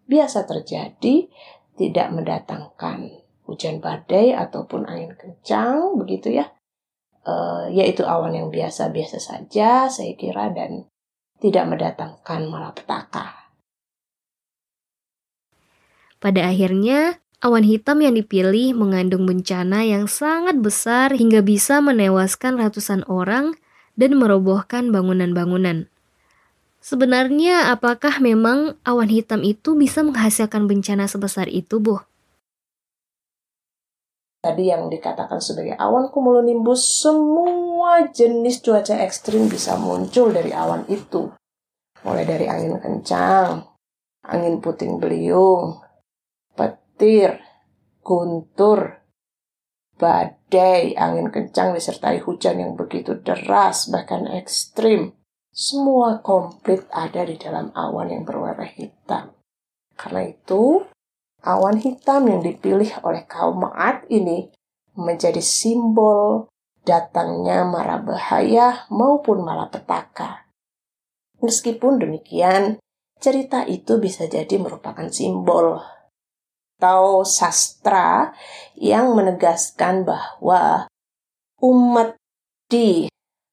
biasa 0.05 0.45
terjadi, 0.45 1.31
tidak 1.79 2.09
mendatangkan 2.13 3.23
hujan 3.49 3.81
badai 3.81 4.37
ataupun 4.37 4.85
angin 4.85 5.17
kencang, 5.17 5.97
begitu 5.97 6.37
ya 6.37 6.53
uh, 7.27 7.67
yaitu 7.71 8.03
awan 8.07 8.35
yang 8.35 8.49
biasa-biasa 8.51 9.19
saja 9.23 9.87
saya 9.87 10.13
kira 10.19 10.51
dan 10.51 10.87
tidak 11.43 11.65
mendatangkan 11.67 12.47
malapetaka. 12.47 13.51
Pada 16.23 16.55
akhirnya, 16.55 17.19
awan 17.43 17.67
hitam 17.67 17.99
yang 17.99 18.15
dipilih 18.15 18.73
mengandung 18.73 19.27
bencana 19.27 19.83
yang 19.83 20.07
sangat 20.07 20.63
besar 20.63 21.11
hingga 21.11 21.43
bisa 21.43 21.83
menewaskan 21.83 22.57
ratusan 22.57 23.03
orang 23.11 23.59
dan 23.99 24.15
merobohkan 24.15 24.95
bangunan-bangunan. 24.95 25.91
Sebenarnya, 26.79 27.75
apakah 27.75 28.23
memang 28.23 28.79
awan 28.87 29.11
hitam 29.11 29.43
itu 29.43 29.75
bisa 29.75 30.07
menghasilkan 30.07 30.71
bencana 30.71 31.11
sebesar 31.11 31.51
itu, 31.51 31.83
Bu? 31.83 32.03
tadi 34.43 34.75
yang 34.75 34.91
dikatakan 34.91 35.39
sebagai 35.39 35.79
awan 35.79 36.11
cumulonimbus, 36.11 37.07
semua 37.07 38.11
jenis 38.11 38.59
cuaca 38.59 38.99
ekstrim 38.99 39.47
bisa 39.47 39.79
muncul 39.79 40.35
dari 40.35 40.51
awan 40.51 40.83
itu. 40.91 41.31
Mulai 42.03 42.27
dari 42.27 42.51
angin 42.51 42.83
kencang, 42.83 43.63
angin 44.27 44.59
puting 44.59 44.99
beliung, 44.99 45.79
petir, 47.03 47.43
guntur, 47.99 49.03
badai, 49.99 50.95
angin 50.95 51.35
kencang 51.35 51.75
disertai 51.75 52.23
hujan 52.23 52.63
yang 52.63 52.79
begitu 52.79 53.19
deras 53.19 53.91
bahkan 53.91 54.31
ekstrim. 54.31 55.11
Semua 55.51 56.23
komplit 56.23 56.87
ada 56.95 57.27
di 57.27 57.35
dalam 57.35 57.75
awan 57.75 58.07
yang 58.07 58.23
berwarna 58.23 58.71
hitam. 58.71 59.35
Karena 59.99 60.31
itu, 60.31 60.87
awan 61.43 61.83
hitam 61.83 62.31
yang 62.31 62.39
dipilih 62.39 63.03
oleh 63.03 63.27
kaum 63.27 63.67
Ma'at 63.67 64.07
ini 64.07 64.55
menjadi 64.95 65.43
simbol 65.43 66.47
datangnya 66.87 67.67
mara 67.67 67.99
bahaya 67.99 68.87
maupun 68.95 69.43
malapetaka. 69.43 70.47
Meskipun 71.43 71.99
demikian, 71.99 72.79
cerita 73.19 73.67
itu 73.67 73.99
bisa 73.99 74.31
jadi 74.31 74.55
merupakan 74.63 75.11
simbol 75.11 75.83
atau 76.83 77.23
sastra 77.23 78.35
yang 78.75 79.15
menegaskan 79.15 80.03
bahwa 80.03 80.91
umat 81.63 82.19
di 82.67 83.07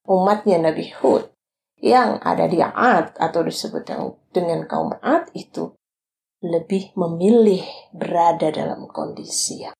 umatnya 0.09 0.57
Nabi 0.57 0.89
Hud 0.98 1.29
yang 1.77 2.17
ada 2.25 2.50
di 2.50 2.57
Ad 2.57 3.21
atau 3.21 3.45
disebut 3.45 3.86
dengan 4.33 4.65
kaum 4.65 4.98
Ad 4.98 5.29
itu 5.38 5.77
lebih 6.41 6.98
memilih 6.98 7.62
berada 7.93 8.50
dalam 8.50 8.89
kondisi 8.89 9.62
yang 9.62 9.77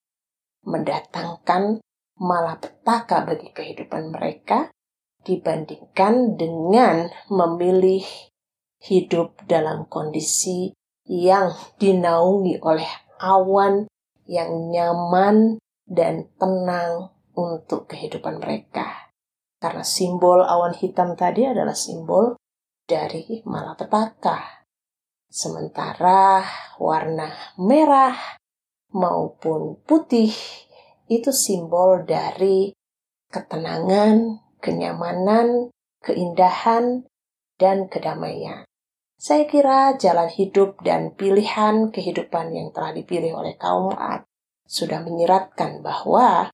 mendatangkan 0.70 1.82
malapetaka 2.22 3.26
bagi 3.26 3.50
kehidupan 3.50 4.14
mereka 4.14 4.70
dibandingkan 5.26 6.38
dengan 6.38 7.10
memilih 7.34 8.06
hidup 8.78 9.42
dalam 9.50 9.90
kondisi 9.90 10.70
yang 11.10 11.50
dinaungi 11.82 12.62
oleh 12.62 13.09
awan 13.20 13.86
yang 14.26 14.72
nyaman 14.72 15.60
dan 15.86 16.32
tenang 16.40 17.12
untuk 17.36 17.92
kehidupan 17.92 18.40
mereka. 18.40 19.12
Karena 19.60 19.84
simbol 19.84 20.40
awan 20.46 20.72
hitam 20.72 21.20
tadi 21.20 21.44
adalah 21.44 21.76
simbol 21.76 22.40
dari 22.88 23.44
malapetaka. 23.44 24.64
Sementara 25.30 26.42
warna 26.82 27.30
merah 27.60 28.16
maupun 28.96 29.78
putih 29.86 30.34
itu 31.10 31.30
simbol 31.34 32.06
dari 32.06 32.74
ketenangan, 33.30 34.42
kenyamanan, 34.62 35.70
keindahan, 36.02 37.06
dan 37.58 37.90
kedamaian. 37.90 38.69
Saya 39.20 39.44
kira 39.52 40.00
jalan 40.00 40.32
hidup 40.32 40.80
dan 40.80 41.12
pilihan 41.12 41.92
kehidupan 41.92 42.56
yang 42.56 42.72
telah 42.72 42.96
dipilih 42.96 43.36
oleh 43.36 43.60
kaum 43.60 43.92
Ad 43.92 44.24
sudah 44.64 45.04
menyiratkan 45.04 45.84
bahwa 45.84 46.48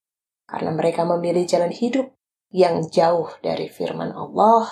karena 0.50 0.72
mereka 0.74 1.06
memilih 1.06 1.46
jalan 1.46 1.70
hidup 1.70 2.10
yang 2.50 2.82
jauh 2.90 3.30
dari 3.46 3.70
firman 3.70 4.10
Allah, 4.18 4.66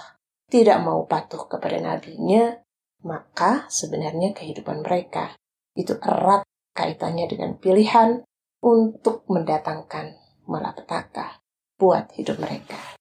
tidak 0.50 0.82
mau 0.82 1.06
patuh 1.06 1.46
kepada 1.46 1.78
nabinya, 1.78 2.58
maka 3.06 3.70
sebenarnya 3.70 4.34
kehidupan 4.34 4.82
mereka 4.82 5.38
itu 5.78 5.94
erat 6.02 6.42
kaitannya 6.74 7.30
dengan 7.30 7.62
pilihan 7.62 8.26
untuk 8.66 9.22
mendatangkan 9.30 10.18
malapetaka 10.50 11.46
buat 11.78 12.10
hidup 12.18 12.42
mereka. 12.42 12.98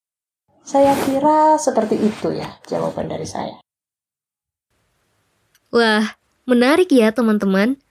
Saya 0.61 0.93
kira 1.01 1.57
seperti 1.57 1.97
itu 1.97 2.29
ya 2.29 2.61
jawaban 2.69 3.09
dari 3.09 3.25
saya. 3.25 3.62
Wah, 5.73 6.21
menarik 6.45 6.93
ya 6.93 7.09
teman-teman. 7.09 7.81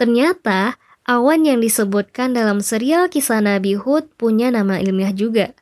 Ternyata 0.00 0.80
awan 1.04 1.44
yang 1.44 1.60
disebutkan 1.60 2.32
dalam 2.32 2.64
serial 2.64 3.12
kisah 3.12 3.44
Nabi 3.44 3.76
Hud 3.76 4.08
punya 4.16 4.48
nama 4.48 4.80
ilmiah 4.80 5.12
juga. 5.12 5.52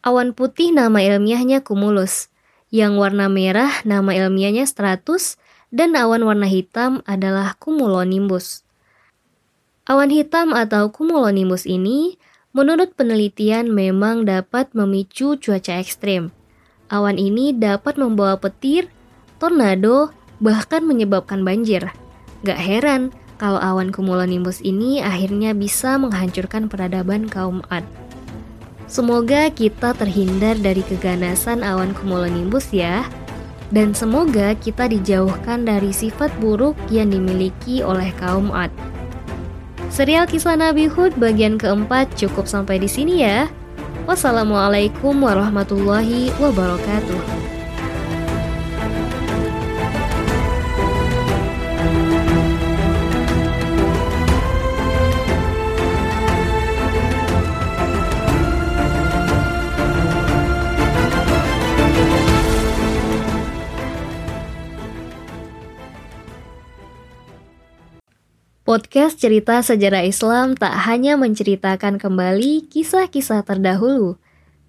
Awan 0.00 0.32
putih 0.32 0.72
nama 0.72 1.04
ilmiahnya 1.04 1.60
cumulus, 1.60 2.32
yang 2.72 2.96
warna 2.96 3.28
merah 3.28 3.84
nama 3.84 4.16
ilmiahnya 4.16 4.64
stratus, 4.64 5.36
dan 5.68 5.92
awan 5.92 6.24
warna 6.24 6.48
hitam 6.48 7.04
adalah 7.04 7.52
cumulonimbus. 7.60 8.64
Awan 9.84 10.08
hitam 10.08 10.56
atau 10.56 10.88
cumulonimbus 10.88 11.68
ini 11.68 12.16
menurut 12.56 12.96
penelitian 12.96 13.68
memang 13.68 14.24
dapat 14.24 14.72
memicu 14.72 15.36
cuaca 15.36 15.76
ekstrim. 15.84 16.32
Awan 16.88 17.20
ini 17.20 17.52
dapat 17.52 18.00
membawa 18.00 18.40
petir, 18.40 18.88
tornado, 19.36 20.16
bahkan 20.42 20.82
menyebabkan 20.82 21.46
banjir. 21.46 21.88
Gak 22.42 22.58
heran 22.58 23.14
kalau 23.38 23.62
awan 23.62 23.94
cumulonimbus 23.94 24.58
ini 24.60 24.98
akhirnya 24.98 25.54
bisa 25.54 25.94
menghancurkan 25.96 26.66
peradaban 26.66 27.30
kaum 27.30 27.62
Ad. 27.70 27.86
Semoga 28.90 29.48
kita 29.48 29.96
terhindar 29.96 30.58
dari 30.58 30.82
keganasan 30.84 31.64
awan 31.64 31.94
cumulonimbus 31.96 32.74
ya. 32.74 33.06
Dan 33.72 33.96
semoga 33.96 34.52
kita 34.52 34.84
dijauhkan 34.84 35.64
dari 35.64 35.96
sifat 35.96 36.28
buruk 36.44 36.76
yang 36.92 37.08
dimiliki 37.08 37.80
oleh 37.80 38.12
kaum 38.20 38.52
Ad. 38.52 38.68
Serial 39.88 40.28
kisah 40.28 40.60
Nabi 40.60 40.92
Hud 40.92 41.16
bagian 41.16 41.56
keempat 41.56 42.12
cukup 42.20 42.44
sampai 42.44 42.76
di 42.76 42.88
sini 42.90 43.24
ya. 43.24 43.48
Wassalamualaikum 44.04 45.16
warahmatullahi 45.24 46.36
wabarakatuh. 46.36 47.61
Podcast 68.72 69.20
cerita 69.20 69.60
sejarah 69.60 70.00
Islam 70.00 70.56
tak 70.56 70.72
hanya 70.88 71.20
menceritakan 71.20 72.00
kembali 72.00 72.72
kisah-kisah 72.72 73.44
terdahulu, 73.44 74.16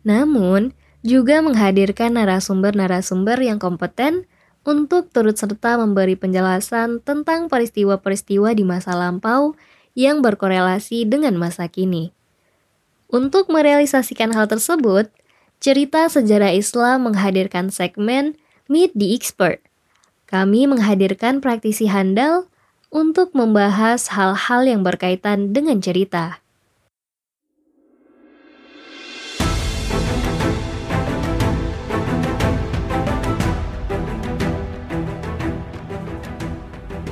namun 0.03 0.75
juga 1.07 1.39
menghadirkan 1.39 2.19
narasumber-narasumber 2.19 3.39
yang 3.39 3.63
kompeten 3.63 4.27
untuk 4.67 5.07
turut 5.07 5.39
serta 5.39 5.79
memberi 5.79 6.19
penjelasan 6.19 7.00
tentang 7.00 7.48
peristiwa-peristiwa 7.48 8.51
di 8.51 8.67
masa 8.67 8.91
lampau 8.91 9.55
yang 9.95 10.19
berkorelasi 10.19 11.07
dengan 11.07 11.39
masa 11.39 11.72
kini. 11.72 12.12
Untuk 13.07 13.48
merealisasikan 13.48 14.36
hal 14.36 14.51
tersebut, 14.51 15.07
cerita 15.63 16.12
sejarah 16.12 16.51
Islam 16.51 17.07
menghadirkan 17.07 17.72
segmen 17.72 18.36
Meet 18.67 19.00
the 19.00 19.15
Expert. 19.15 19.63
Kami 20.27 20.67
menghadirkan 20.67 21.39
praktisi 21.39 21.88
handal 21.88 22.51
untuk 22.94 23.34
membahas 23.34 24.06
hal-hal 24.14 24.70
yang 24.70 24.86
berkaitan 24.86 25.50
dengan 25.50 25.82
cerita. 25.82 26.38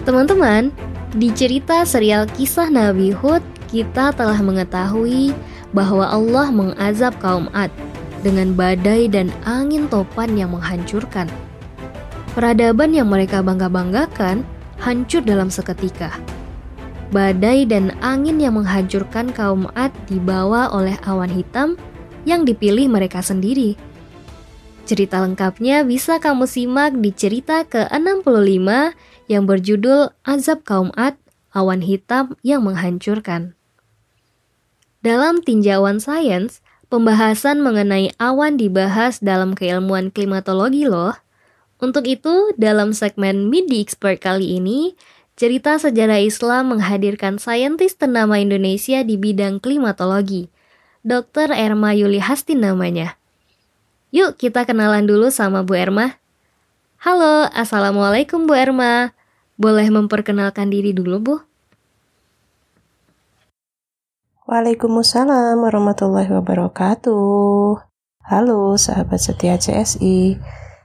Teman-teman, 0.05 0.69
di 1.17 1.33
cerita 1.33 1.81
serial 1.81 2.29
kisah 2.29 2.69
Nabi 2.69 3.09
Hud, 3.09 3.41
kita 3.73 4.13
telah 4.13 4.37
mengetahui 4.37 5.33
bahwa 5.73 6.05
Allah 6.05 6.53
mengazab 6.53 7.17
kaum 7.17 7.49
Ad 7.57 7.73
dengan 8.21 8.53
badai 8.53 9.09
dan 9.09 9.33
angin 9.49 9.89
topan 9.89 10.37
yang 10.37 10.53
menghancurkan. 10.53 11.25
Peradaban 12.37 12.93
yang 12.93 13.09
mereka 13.09 13.41
bangga-banggakan 13.41 14.45
hancur 14.81 15.21
dalam 15.21 15.53
seketika. 15.53 16.17
Badai 17.13 17.69
dan 17.69 17.93
angin 18.01 18.41
yang 18.41 18.57
menghancurkan 18.57 19.29
kaum 19.31 19.69
Ad 19.77 19.93
dibawa 20.09 20.73
oleh 20.73 20.97
awan 21.05 21.29
hitam 21.29 21.77
yang 22.25 22.43
dipilih 22.43 22.89
mereka 22.89 23.21
sendiri. 23.21 23.77
Cerita 24.89 25.21
lengkapnya 25.21 25.85
bisa 25.85 26.17
kamu 26.17 26.49
simak 26.49 26.97
di 26.97 27.13
cerita 27.13 27.63
ke-65 27.63 28.67
yang 29.29 29.43
berjudul 29.45 30.11
Azab 30.25 30.65
Kaum 30.65 30.89
Ad, 30.97 31.15
Awan 31.53 31.85
Hitam 31.85 32.35
yang 32.41 32.65
Menghancurkan. 32.65 33.53
Dalam 35.05 35.41
tinjauan 35.41 36.03
sains, 36.03 36.59
pembahasan 36.91 37.63
mengenai 37.63 38.11
awan 38.19 38.59
dibahas 38.59 39.23
dalam 39.23 39.55
keilmuan 39.55 40.11
klimatologi 40.11 40.85
loh. 40.85 41.15
Untuk 41.81 42.05
itu, 42.05 42.53
dalam 42.61 42.93
segmen 42.93 43.49
Midi 43.49 43.81
Expert 43.81 44.21
kali 44.21 44.61
ini, 44.61 44.93
cerita 45.33 45.81
sejarah 45.81 46.21
Islam 46.21 46.77
menghadirkan 46.77 47.41
saintis 47.41 47.97
ternama 47.97 48.37
Indonesia 48.37 49.01
di 49.01 49.17
bidang 49.17 49.57
klimatologi. 49.57 50.53
Dr. 51.01 51.49
Erma 51.49 51.97
Yuli 51.97 52.21
Hastin 52.21 52.61
namanya. 52.61 53.17
Yuk 54.13 54.37
kita 54.37 54.69
kenalan 54.69 55.09
dulu 55.09 55.33
sama 55.33 55.65
Bu 55.65 55.73
Erma. 55.73 56.21
Halo, 57.01 57.49
Assalamualaikum 57.49 58.45
Bu 58.45 58.53
Erma. 58.53 59.17
Boleh 59.57 59.89
memperkenalkan 59.89 60.69
diri 60.69 60.93
dulu 60.93 61.17
Bu? 61.17 61.35
Waalaikumsalam 64.45 65.57
warahmatullahi 65.57 66.29
wabarakatuh. 66.29 67.81
Halo 68.29 68.77
sahabat 68.77 69.17
setia 69.17 69.57
CSI. 69.57 70.37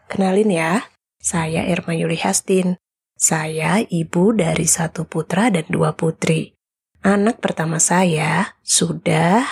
Kenalin 0.07 0.55
ya, 0.55 0.87
saya 1.19 1.66
Irma 1.66 1.90
Yuli 1.99 2.14
Hastin. 2.23 2.79
Saya 3.19 3.83
ibu 3.83 4.31
dari 4.31 4.69
satu 4.69 5.09
putra 5.09 5.51
dan 5.51 5.66
dua 5.66 5.99
putri. 5.99 6.55
Anak 7.03 7.42
pertama 7.42 7.83
saya 7.83 8.55
sudah 8.62 9.42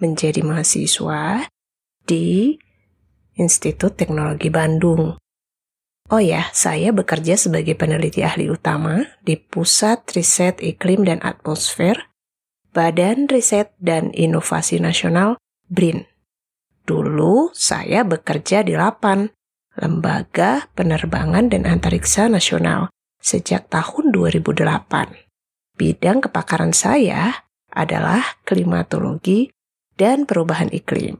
menjadi 0.00 0.40
mahasiswa 0.40 1.44
di 2.08 2.56
Institut 3.36 4.00
Teknologi 4.00 4.48
Bandung. 4.48 5.20
Oh 6.08 6.22
ya, 6.22 6.48
saya 6.56 6.92
bekerja 6.92 7.36
sebagai 7.36 7.76
peneliti 7.76 8.24
ahli 8.24 8.48
utama 8.48 9.04
di 9.24 9.36
Pusat 9.36 10.12
Riset 10.12 10.56
Iklim 10.60 11.04
dan 11.04 11.20
Atmosfer, 11.20 12.12
Badan 12.72 13.28
Riset 13.28 13.72
dan 13.76 14.12
Inovasi 14.12 14.80
Nasional, 14.80 15.36
BRIN. 15.68 16.04
Dulu 16.84 17.52
saya 17.56 18.04
bekerja 18.04 18.60
di 18.60 18.76
Lapan, 18.76 19.32
Lembaga 19.72 20.68
Penerbangan 20.76 21.48
dan 21.48 21.64
Antariksa 21.64 22.28
Nasional 22.28 22.92
sejak 23.24 23.72
tahun 23.72 24.12
2008. 24.12 24.60
Bidang 25.80 26.20
kepakaran 26.28 26.76
saya 26.76 27.48
adalah 27.72 28.20
klimatologi 28.44 29.48
dan 29.96 30.28
perubahan 30.28 30.68
iklim. 30.68 31.16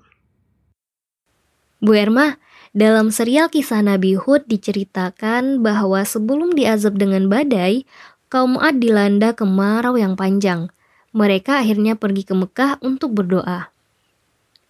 Bu 1.80 1.96
Erma, 1.96 2.36
dalam 2.76 3.08
serial 3.08 3.48
kisah 3.48 3.80
Nabi 3.80 4.20
Hud 4.20 4.44
diceritakan 4.44 5.64
bahwa 5.64 6.04
sebelum 6.04 6.52
diazab 6.52 7.00
dengan 7.00 7.32
badai, 7.32 7.88
kaum 8.28 8.60
Ad 8.60 8.84
dilanda 8.84 9.32
kemarau 9.32 9.96
yang 9.96 10.12
panjang. 10.12 10.68
Mereka 11.16 11.64
akhirnya 11.64 11.96
pergi 11.96 12.28
ke 12.28 12.36
Mekah 12.36 12.84
untuk 12.84 13.16
berdoa. 13.16 13.72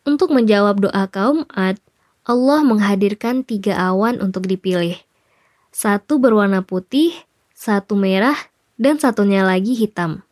Untuk 0.06 0.30
menjawab 0.30 0.82
doa 0.86 1.10
kaum 1.10 1.46
Ad, 1.50 1.82
Allah 2.22 2.62
menghadirkan 2.62 3.42
tiga 3.42 3.74
awan 3.74 4.22
untuk 4.22 4.46
dipilih. 4.46 4.94
Satu 5.74 6.22
berwarna 6.22 6.62
putih, 6.62 7.10
satu 7.50 7.98
merah, 7.98 8.38
dan 8.78 9.02
satunya 9.02 9.42
lagi 9.42 9.74
hitam. 9.74 10.22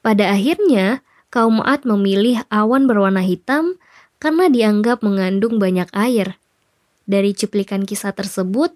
Pada 0.00 0.32
akhirnya, 0.32 1.04
kaum 1.28 1.60
Ad 1.60 1.84
memilih 1.84 2.40
awan 2.48 2.88
berwarna 2.88 3.20
hitam 3.20 3.76
karena 4.16 4.48
dianggap 4.48 5.04
mengandung 5.04 5.60
banyak 5.60 5.92
air. 5.92 6.40
Dari 7.04 7.36
cuplikan 7.36 7.84
kisah 7.84 8.16
tersebut, 8.16 8.72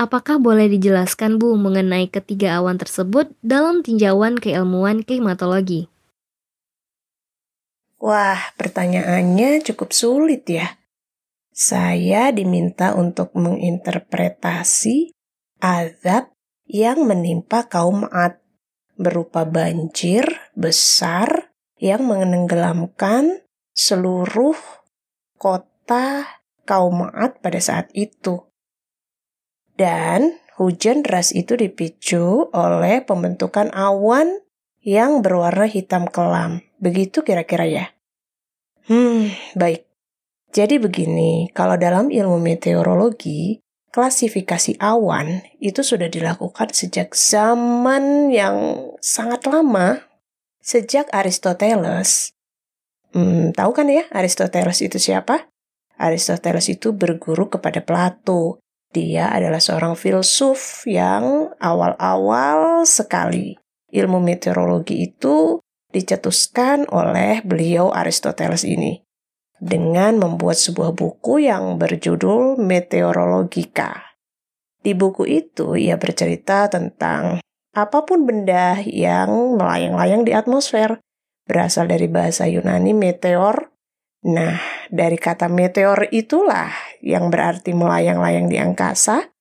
apakah 0.00 0.40
boleh 0.40 0.72
dijelaskan 0.72 1.36
Bu 1.36 1.60
mengenai 1.60 2.08
ketiga 2.08 2.56
awan 2.56 2.80
tersebut 2.80 3.28
dalam 3.44 3.84
tinjauan 3.84 4.40
keilmuan 4.40 5.04
klimatologi? 5.04 5.92
Wah, 8.00 8.40
pertanyaannya 8.56 9.60
cukup 9.60 9.92
sulit 9.92 10.48
ya. 10.48 10.79
Saya 11.50 12.30
diminta 12.30 12.94
untuk 12.94 13.34
menginterpretasi 13.34 15.10
azab 15.58 16.30
yang 16.70 17.02
menimpa 17.04 17.66
kaum 17.66 18.06
Ad 18.06 18.38
berupa 18.94 19.42
banjir 19.42 20.24
besar 20.54 21.50
yang 21.82 22.06
menenggelamkan 22.06 23.42
seluruh 23.74 24.54
kota 25.34 26.38
kaum 26.62 27.10
Ad 27.10 27.42
pada 27.42 27.58
saat 27.58 27.90
itu. 27.98 28.46
Dan 29.74 30.38
hujan 30.60 31.02
deras 31.02 31.34
itu 31.34 31.58
dipicu 31.58 32.52
oleh 32.54 33.02
pembentukan 33.02 33.72
awan 33.74 34.44
yang 34.84 35.24
berwarna 35.24 35.66
hitam 35.66 36.06
kelam. 36.06 36.62
Begitu 36.78 37.26
kira-kira 37.26 37.66
ya? 37.66 37.86
Hmm, 38.86 39.32
baik. 39.56 39.89
Jadi 40.50 40.82
begini, 40.82 41.46
kalau 41.54 41.78
dalam 41.78 42.10
ilmu 42.10 42.42
meteorologi, 42.42 43.62
klasifikasi 43.94 44.82
awan 44.82 45.46
itu 45.62 45.86
sudah 45.86 46.10
dilakukan 46.10 46.74
sejak 46.74 47.14
zaman 47.14 48.34
yang 48.34 48.90
sangat 48.98 49.46
lama, 49.46 50.02
sejak 50.58 51.06
Aristoteles. 51.14 52.34
Hmm, 53.14 53.54
tahu 53.54 53.70
kan 53.70 53.90
ya 53.90 54.06
Aristoteles 54.10 54.82
itu 54.82 54.98
siapa? 54.98 55.46
Aristoteles 55.98 56.66
itu 56.66 56.98
berguru 56.98 57.46
kepada 57.46 57.82
Plato. 57.86 58.58
Dia 58.90 59.30
adalah 59.30 59.62
seorang 59.62 59.94
filsuf 59.94 60.82
yang 60.82 61.54
awal-awal 61.62 62.82
sekali 62.82 63.54
ilmu 63.94 64.18
meteorologi 64.18 65.06
itu 65.14 65.62
dicetuskan 65.94 66.90
oleh 66.90 67.38
beliau 67.46 67.94
Aristoteles 67.94 68.66
ini 68.66 68.98
dengan 69.60 70.16
membuat 70.16 70.56
sebuah 70.56 70.96
buku 70.96 71.44
yang 71.44 71.76
berjudul 71.76 72.56
Meteorologika. 72.56 74.16
Di 74.80 74.96
buku 74.96 75.28
itu 75.28 75.76
ia 75.76 76.00
bercerita 76.00 76.72
tentang 76.72 77.44
apa 77.76 77.98
pun 78.02 78.24
benda 78.24 78.80
yang 78.82 79.60
melayang-layang 79.60 80.24
di 80.24 80.32
atmosfer 80.32 80.98
berasal 81.44 81.86
dari 81.86 82.06
bahasa 82.06 82.48
Yunani 82.48 82.96
meteor. 82.96 83.70
Nah, 84.20 84.56
dari 84.88 85.16
kata 85.16 85.48
meteor 85.48 86.10
itulah 86.12 86.70
yang 87.04 87.32
berarti 87.32 87.72
melayang-layang 87.72 88.46
di 88.46 88.60
angkasa, 88.60 89.32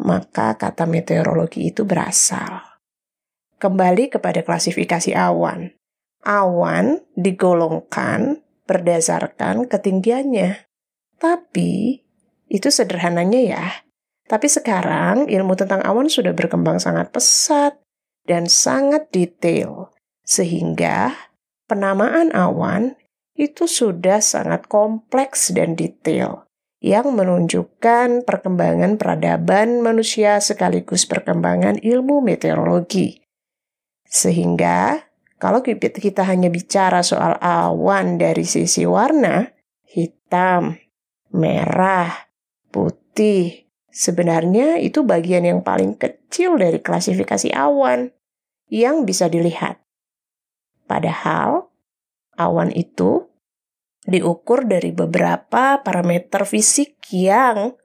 maka 0.00 0.54
kata 0.58 0.86
meteorologi 0.86 1.68
itu 1.68 1.86
berasal. 1.86 2.62
Kembali 3.58 4.12
kepada 4.12 4.42
klasifikasi 4.42 5.12
awan. 5.16 5.72
Awan 6.24 7.04
digolongkan 7.16 8.43
berdasarkan 8.64 9.68
ketinggiannya. 9.68 10.68
Tapi 11.20 12.04
itu 12.48 12.68
sederhananya 12.68 13.40
ya. 13.40 13.66
Tapi 14.24 14.48
sekarang 14.48 15.28
ilmu 15.28 15.52
tentang 15.56 15.84
awan 15.84 16.08
sudah 16.08 16.32
berkembang 16.32 16.80
sangat 16.80 17.12
pesat 17.12 17.76
dan 18.24 18.48
sangat 18.48 19.12
detail. 19.12 19.92
Sehingga 20.24 21.12
penamaan 21.68 22.32
awan 22.32 22.96
itu 23.36 23.68
sudah 23.68 24.24
sangat 24.24 24.70
kompleks 24.70 25.52
dan 25.52 25.76
detail 25.76 26.48
yang 26.84 27.16
menunjukkan 27.16 28.28
perkembangan 28.28 29.00
peradaban 29.00 29.80
manusia 29.80 30.36
sekaligus 30.40 31.08
perkembangan 31.08 31.80
ilmu 31.80 32.20
meteorologi. 32.20 33.24
Sehingga 34.04 35.08
kalau 35.44 35.60
kita 35.60 36.24
hanya 36.24 36.48
bicara 36.48 37.04
soal 37.04 37.36
awan 37.36 38.16
dari 38.16 38.48
sisi 38.48 38.88
warna, 38.88 39.44
hitam, 39.84 40.80
merah, 41.36 42.32
putih, 42.72 43.68
sebenarnya 43.92 44.80
itu 44.80 45.04
bagian 45.04 45.44
yang 45.44 45.60
paling 45.60 46.00
kecil 46.00 46.56
dari 46.56 46.80
klasifikasi 46.80 47.52
awan 47.52 48.08
yang 48.72 49.04
bisa 49.04 49.28
dilihat. 49.28 49.84
Padahal 50.88 51.68
awan 52.40 52.72
itu 52.72 53.28
diukur 54.08 54.64
dari 54.64 54.96
beberapa 54.96 55.84
parameter 55.84 56.48
fisik 56.48 57.04
yang 57.12 57.76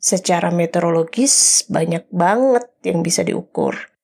secara 0.00 0.48
meteorologis 0.48 1.68
banyak 1.68 2.08
banget 2.08 2.64
yang 2.80 3.04
bisa 3.04 3.20
diukur 3.20 3.95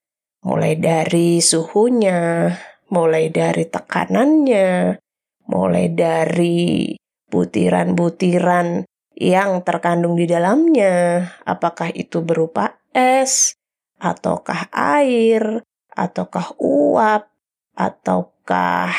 mulai 0.43 0.75
dari 0.75 1.39
suhunya, 1.39 2.51
mulai 2.91 3.31
dari 3.31 3.65
tekanannya, 3.67 4.99
mulai 5.47 5.87
dari 5.91 6.93
butiran-butiran 7.31 8.85
yang 9.17 9.63
terkandung 9.63 10.19
di 10.19 10.27
dalamnya, 10.27 11.25
apakah 11.47 11.89
itu 11.95 12.21
berupa 12.21 12.77
es, 12.93 13.55
ataukah 13.97 14.69
air, 14.75 15.63
ataukah 15.95 16.59
uap, 16.59 17.31
ataukah 17.73 18.93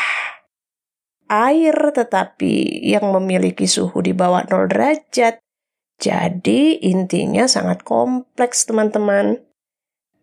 air 1.29 1.77
tetapi 1.95 2.85
yang 2.85 3.11
memiliki 3.13 3.69
suhu 3.69 4.01
di 4.01 4.17
bawah 4.17 4.47
0 4.47 4.71
derajat. 4.71 5.41
Jadi 5.95 6.83
intinya 6.91 7.47
sangat 7.47 7.87
kompleks 7.87 8.67
teman-teman. 8.67 9.39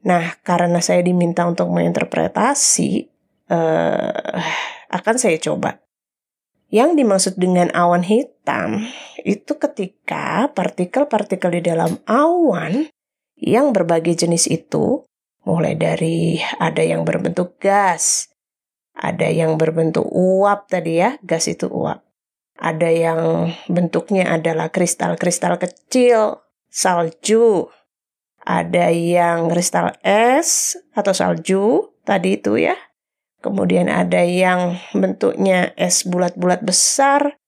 Nah, 0.01 0.33
karena 0.41 0.81
saya 0.81 1.05
diminta 1.05 1.45
untuk 1.45 1.69
menginterpretasi, 1.69 3.05
uh, 3.53 4.41
akan 4.89 5.15
saya 5.17 5.37
coba. 5.37 5.77
Yang 6.71 7.03
dimaksud 7.03 7.33
dengan 7.35 7.67
awan 7.75 8.07
hitam 8.07 8.87
itu 9.27 9.59
ketika 9.59 10.49
partikel-partikel 10.55 11.59
di 11.59 11.61
dalam 11.67 11.99
awan 12.07 12.87
yang 13.35 13.75
berbagai 13.75 14.23
jenis 14.23 14.47
itu, 14.47 15.03
mulai 15.43 15.75
dari 15.75 16.39
ada 16.57 16.79
yang 16.79 17.03
berbentuk 17.03 17.59
gas, 17.59 18.31
ada 18.95 19.27
yang 19.27 19.59
berbentuk 19.59 20.07
uap 20.07 20.71
tadi 20.71 21.03
ya, 21.03 21.19
gas 21.21 21.51
itu 21.51 21.67
uap. 21.67 22.07
Ada 22.61 22.89
yang 22.93 23.21
bentuknya 23.67 24.31
adalah 24.31 24.69
kristal-kristal 24.69 25.57
kecil, 25.57 26.39
salju, 26.71 27.67
ada 28.41 28.89
yang 28.89 29.49
kristal 29.49 29.93
es 30.01 30.77
atau 30.97 31.13
salju 31.13 31.93
tadi 32.05 32.41
itu 32.41 32.57
ya. 32.57 32.75
Kemudian 33.41 33.89
ada 33.89 34.21
yang 34.21 34.77
bentuknya 34.93 35.73
es 35.73 36.05
bulat-bulat 36.05 36.61
besar, 36.61 37.41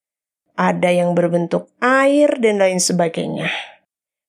ada 0.57 0.89
yang 0.89 1.13
berbentuk 1.13 1.69
air 1.81 2.33
dan 2.41 2.57
lain 2.57 2.81
sebagainya. 2.81 3.49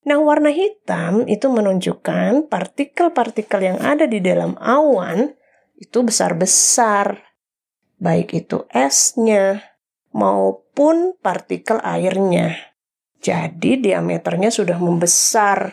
Nah, 0.04 0.20
warna 0.20 0.52
hitam 0.52 1.24
itu 1.24 1.48
menunjukkan 1.48 2.52
partikel-partikel 2.52 3.60
yang 3.64 3.78
ada 3.80 4.04
di 4.04 4.20
dalam 4.20 4.52
awan 4.60 5.32
itu 5.80 6.04
besar-besar. 6.04 7.24
Baik 7.96 8.44
itu 8.44 8.68
esnya 8.68 9.64
maupun 10.12 11.16
partikel 11.24 11.80
airnya. 11.80 12.76
Jadi 13.24 13.80
diameternya 13.80 14.52
sudah 14.52 14.76
membesar 14.76 15.72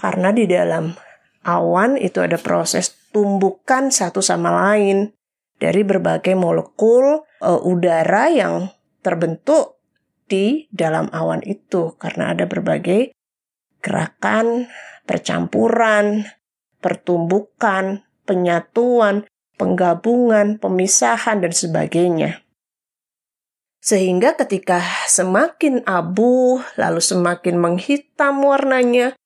karena 0.00 0.32
di 0.32 0.48
dalam 0.48 0.96
awan 1.44 2.00
itu 2.00 2.24
ada 2.24 2.40
proses 2.40 2.96
tumbukan 3.12 3.92
satu 3.92 4.24
sama 4.24 4.48
lain 4.72 5.12
dari 5.60 5.84
berbagai 5.84 6.32
molekul 6.32 7.20
uh, 7.44 7.60
udara 7.60 8.32
yang 8.32 8.72
terbentuk 9.04 9.76
di 10.24 10.64
dalam 10.72 11.12
awan 11.12 11.44
itu 11.44 12.00
karena 12.00 12.32
ada 12.32 12.48
berbagai 12.48 13.12
gerakan, 13.84 14.72
percampuran, 15.04 16.24
pertumbukan, 16.80 18.06
penyatuan, 18.24 19.28
penggabungan, 19.60 20.56
pemisahan 20.56 21.44
dan 21.44 21.52
sebagainya. 21.52 22.40
Sehingga 23.80 24.36
ketika 24.36 24.80
semakin 25.08 25.84
abu 25.88 26.60
lalu 26.76 27.00
semakin 27.00 27.56
menghitam 27.56 28.44
warnanya, 28.44 29.16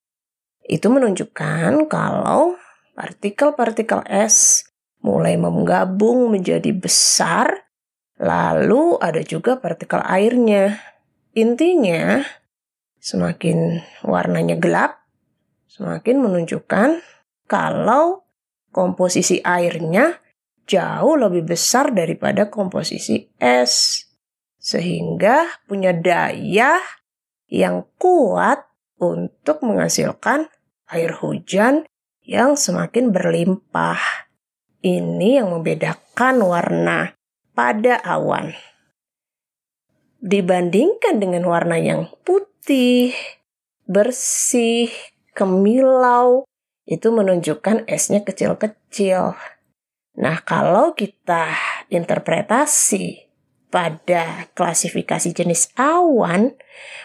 itu 0.65 0.89
menunjukkan 0.89 1.85
kalau 1.85 2.57
partikel-partikel 2.97 4.01
es 4.09 4.65
mulai 5.05 5.37
menggabung 5.37 6.33
menjadi 6.33 6.73
besar, 6.73 7.69
lalu 8.17 8.97
ada 8.97 9.21
juga 9.21 9.61
partikel 9.61 10.01
airnya. 10.01 10.81
Intinya, 11.37 12.25
semakin 12.97 13.85
warnanya 14.01 14.57
gelap, 14.57 15.05
semakin 15.69 16.25
menunjukkan 16.25 17.05
kalau 17.45 18.25
komposisi 18.73 19.45
airnya 19.45 20.17
jauh 20.65 21.13
lebih 21.13 21.45
besar 21.45 21.93
daripada 21.93 22.49
komposisi 22.49 23.29
es. 23.37 24.01
Sehingga 24.57 25.61
punya 25.69 25.93
daya 25.93 26.81
yang 27.45 27.85
kuat 28.01 28.65
untuk 28.99 29.61
menghasilkan 29.65 30.47
air 30.89 31.11
hujan 31.17 31.83
yang 32.25 32.57
semakin 32.57 33.13
berlimpah. 33.13 34.01
Ini 34.85 35.41
yang 35.41 35.49
membedakan 35.53 36.45
warna 36.45 37.17
pada 37.57 37.97
awan. 38.05 38.53
Dibandingkan 40.21 41.21
dengan 41.21 41.45
warna 41.49 41.77
yang 41.77 42.09
putih, 42.21 43.13
bersih, 43.85 44.89
kemilau, 45.33 46.45
itu 46.85 47.09
menunjukkan 47.09 47.89
esnya 47.89 48.21
kecil-kecil. 48.21 49.33
Nah, 50.15 50.37
kalau 50.45 50.93
kita 50.93 51.53
interpretasi 51.89 53.24
pada 53.75 54.47
klasifikasi 54.55 55.35
jenis 55.35 55.75
awan, 55.75 56.55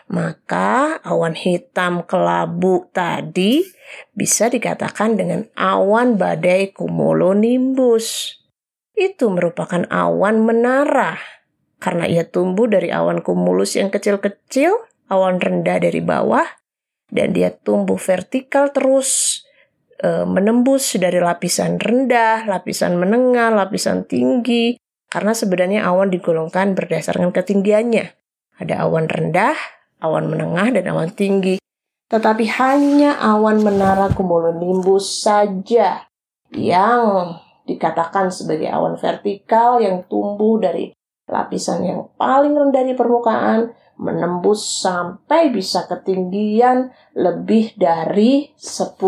maka 0.06 1.02
awan 1.02 1.34
hitam 1.34 2.06
kelabu 2.06 2.86
tadi 2.94 3.66
bisa 4.14 4.46
dikatakan 4.46 5.18
dengan 5.18 5.50
awan 5.58 6.14
badai 6.14 6.70
cumulonimbus. 6.70 8.38
Itu 8.94 9.34
merupakan 9.34 9.82
awan 9.90 10.46
menara 10.46 11.18
karena 11.82 12.06
ia 12.06 12.22
tumbuh 12.22 12.70
dari 12.70 12.94
awan 12.94 13.24
cumulus 13.24 13.74
yang 13.74 13.90
kecil-kecil, 13.90 14.70
awan 15.10 15.42
rendah 15.42 15.82
dari 15.82 15.98
bawah, 15.98 16.46
dan 17.10 17.34
dia 17.34 17.50
tumbuh 17.50 17.98
vertikal 17.98 18.70
terus 18.70 19.42
e, 19.98 20.22
menembus 20.28 20.94
dari 21.00 21.18
lapisan 21.18 21.80
rendah, 21.80 22.46
lapisan 22.46 23.00
menengah, 23.00 23.50
lapisan 23.50 24.04
tinggi, 24.04 24.76
karena 25.10 25.34
sebenarnya 25.34 25.82
awan 25.90 26.08
digolongkan 26.08 26.78
berdasarkan 26.78 27.34
ketinggiannya. 27.34 28.14
Ada 28.62 28.86
awan 28.86 29.10
rendah, 29.10 29.58
awan 29.98 30.30
menengah, 30.30 30.70
dan 30.70 30.86
awan 30.86 31.10
tinggi. 31.10 31.58
Tetapi 32.06 32.46
hanya 32.62 33.18
awan 33.18 33.62
menara 33.66 34.10
cumulonimbus 34.14 35.26
saja 35.26 36.06
yang 36.54 37.34
dikatakan 37.66 38.30
sebagai 38.30 38.70
awan 38.70 38.98
vertikal 38.98 39.82
yang 39.82 40.06
tumbuh 40.06 40.58
dari 40.58 40.90
lapisan 41.30 41.86
yang 41.86 42.00
paling 42.18 42.54
rendah 42.54 42.82
di 42.82 42.94
permukaan 42.98 43.70
menembus 43.94 44.82
sampai 44.82 45.54
bisa 45.54 45.86
ketinggian 45.86 46.90
lebih 47.14 47.78
dari 47.78 48.50
10 48.58 48.98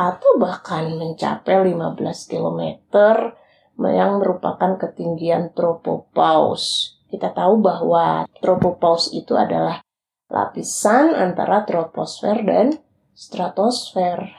atau 0.00 0.30
bahkan 0.40 0.96
mencapai 0.96 1.68
15 1.68 2.32
km 2.32 2.60
yang 3.80 4.20
merupakan 4.20 4.76
ketinggian 4.78 5.56
tropopause. 5.56 6.98
Kita 7.08 7.32
tahu 7.32 7.60
bahwa 7.60 8.24
tropopause 8.40 9.12
itu 9.12 9.36
adalah 9.36 9.84
lapisan 10.32 11.12
antara 11.12 11.64
troposfer 11.68 12.40
dan 12.44 12.80
stratosfer. 13.12 14.32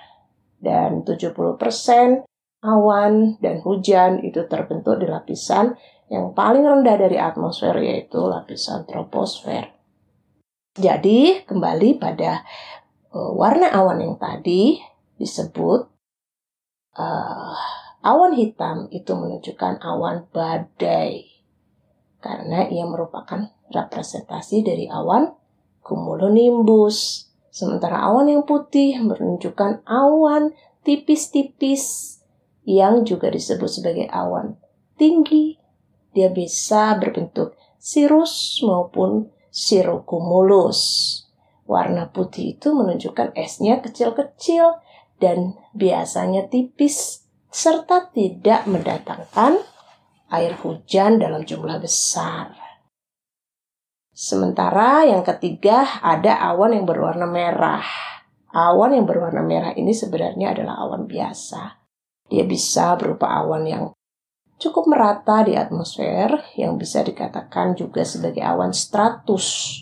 Dan 0.64 1.04
70% 1.04 2.24
awan 2.64 3.36
dan 3.44 3.60
hujan 3.60 4.24
itu 4.24 4.48
terbentuk 4.48 5.04
di 5.04 5.08
lapisan 5.12 5.76
yang 6.08 6.32
paling 6.32 6.64
rendah 6.64 6.96
dari 6.96 7.20
atmosfer 7.20 7.76
yaitu 7.84 8.24
lapisan 8.24 8.88
troposfer. 8.88 9.68
Jadi, 10.74 11.46
kembali 11.46 12.02
pada 12.02 12.42
uh, 13.14 13.32
warna 13.36 13.70
awan 13.76 14.02
yang 14.02 14.16
tadi 14.18 14.82
disebut 15.20 15.86
uh, 16.98 17.83
Awan 18.04 18.36
hitam 18.36 18.92
itu 18.92 19.16
menunjukkan 19.16 19.80
awan 19.80 20.28
badai 20.36 21.24
karena 22.20 22.68
ia 22.68 22.84
merupakan 22.84 23.48
representasi 23.72 24.60
dari 24.64 24.92
awan 24.92 25.32
cumulonimbus. 25.84 27.28
Sementara 27.48 28.04
awan 28.04 28.28
yang 28.28 28.44
putih 28.44 29.00
menunjukkan 29.00 29.88
awan 29.88 30.52
tipis-tipis 30.84 32.18
yang 32.68 33.08
juga 33.08 33.32
disebut 33.32 33.72
sebagai 33.72 34.08
awan 34.12 34.60
tinggi. 35.00 35.60
Dia 36.12 36.28
bisa 36.28 37.00
berbentuk 37.00 37.56
sirus 37.80 38.60
maupun 38.68 39.32
sirocumulus. 39.48 40.80
Warna 41.64 42.12
putih 42.12 42.60
itu 42.60 42.76
menunjukkan 42.76 43.32
esnya 43.40 43.80
kecil-kecil 43.80 44.84
dan 45.24 45.56
biasanya 45.72 46.52
tipis 46.52 47.23
serta 47.54 48.10
tidak 48.10 48.66
mendatangkan 48.66 49.62
air 50.34 50.58
hujan 50.58 51.22
dalam 51.22 51.46
jumlah 51.46 51.78
besar. 51.78 52.50
Sementara 54.10 55.06
yang 55.06 55.22
ketiga 55.22 56.02
ada 56.02 56.42
awan 56.50 56.74
yang 56.74 56.86
berwarna 56.90 57.30
merah. 57.30 57.86
Awan 58.54 58.98
yang 58.98 59.06
berwarna 59.06 59.46
merah 59.46 59.74
ini 59.78 59.94
sebenarnya 59.94 60.58
adalah 60.58 60.82
awan 60.82 61.06
biasa. 61.06 61.78
Dia 62.30 62.46
bisa 62.50 62.98
berupa 62.98 63.30
awan 63.30 63.64
yang 63.70 63.84
cukup 64.58 64.90
merata 64.90 65.46
di 65.46 65.54
atmosfer 65.54 66.58
yang 66.58 66.78
bisa 66.78 67.06
dikatakan 67.06 67.78
juga 67.78 68.02
sebagai 68.02 68.42
awan 68.42 68.74
stratus. 68.74 69.78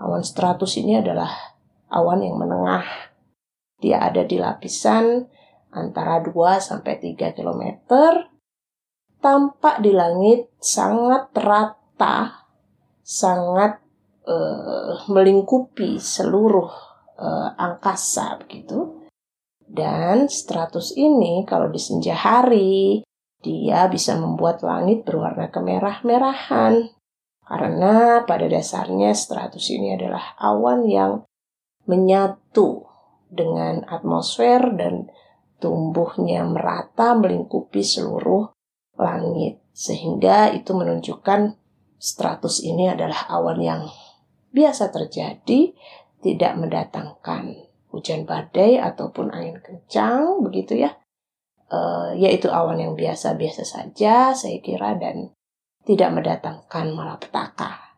Awan 0.00 0.24
stratus 0.24 0.80
ini 0.80 0.96
adalah 0.96 1.28
awan 1.92 2.24
yang 2.24 2.40
menengah. 2.40 2.84
Dia 3.80 4.08
ada 4.08 4.24
di 4.24 4.36
lapisan 4.36 5.24
antara 5.70 6.22
2 6.22 6.34
sampai 6.58 6.98
3 6.98 7.36
km 7.36 7.62
tampak 9.20 9.84
di 9.84 9.92
langit 9.92 10.48
sangat 10.58 11.30
rata, 11.36 12.48
sangat 13.04 13.78
uh, 14.24 15.04
melingkupi 15.12 16.00
seluruh 16.00 16.68
uh, 17.20 17.48
angkasa 17.54 18.40
begitu. 18.40 19.04
Dan 19.70 20.26
stratus 20.26 20.98
ini 20.98 21.46
kalau 21.46 21.70
di 21.70 21.78
senja 21.78 22.18
hari 22.18 23.06
dia 23.40 23.86
bisa 23.86 24.18
membuat 24.18 24.66
langit 24.66 25.06
berwarna 25.06 25.46
kemerah-merahan. 25.52 26.90
Karena 27.46 28.22
pada 28.26 28.46
dasarnya 28.46 29.14
stratus 29.14 29.70
ini 29.74 29.94
adalah 29.94 30.38
awan 30.38 30.86
yang 30.86 31.12
menyatu 31.86 32.86
dengan 33.30 33.82
atmosfer 33.86 34.74
dan 34.74 35.10
tumbuhnya 35.60 36.42
merata 36.48 37.12
melingkupi 37.14 37.84
seluruh 37.84 38.50
langit. 38.96 39.60
Sehingga 39.70 40.50
itu 40.50 40.74
menunjukkan 40.74 41.56
stratus 42.00 42.64
ini 42.64 42.88
adalah 42.88 43.28
awan 43.28 43.60
yang 43.60 43.82
biasa 44.50 44.90
terjadi, 44.90 45.76
tidak 46.20 46.52
mendatangkan 46.58 47.70
hujan 47.92 48.24
badai 48.24 48.80
ataupun 48.80 49.30
angin 49.30 49.60
kencang, 49.60 50.42
begitu 50.42 50.80
ya. 50.80 50.96
Uh, 51.70 52.18
yaitu 52.18 52.50
awan 52.50 52.82
yang 52.82 52.98
biasa-biasa 52.98 53.62
saja, 53.62 54.34
saya 54.34 54.58
kira, 54.58 54.98
dan 54.98 55.30
tidak 55.86 56.10
mendatangkan 56.10 56.86
malapetaka. 56.90 57.94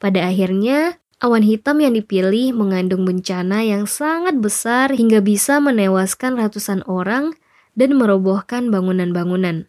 Pada 0.00 0.20
akhirnya, 0.26 0.96
Awan 1.24 1.40
hitam 1.40 1.80
yang 1.80 1.96
dipilih 1.96 2.52
mengandung 2.52 3.08
bencana 3.08 3.64
yang 3.64 3.88
sangat 3.88 4.36
besar 4.36 4.92
hingga 4.92 5.24
bisa 5.24 5.56
menewaskan 5.56 6.36
ratusan 6.36 6.84
orang 6.84 7.32
dan 7.72 7.96
merobohkan 7.96 8.68
bangunan-bangunan. 8.68 9.64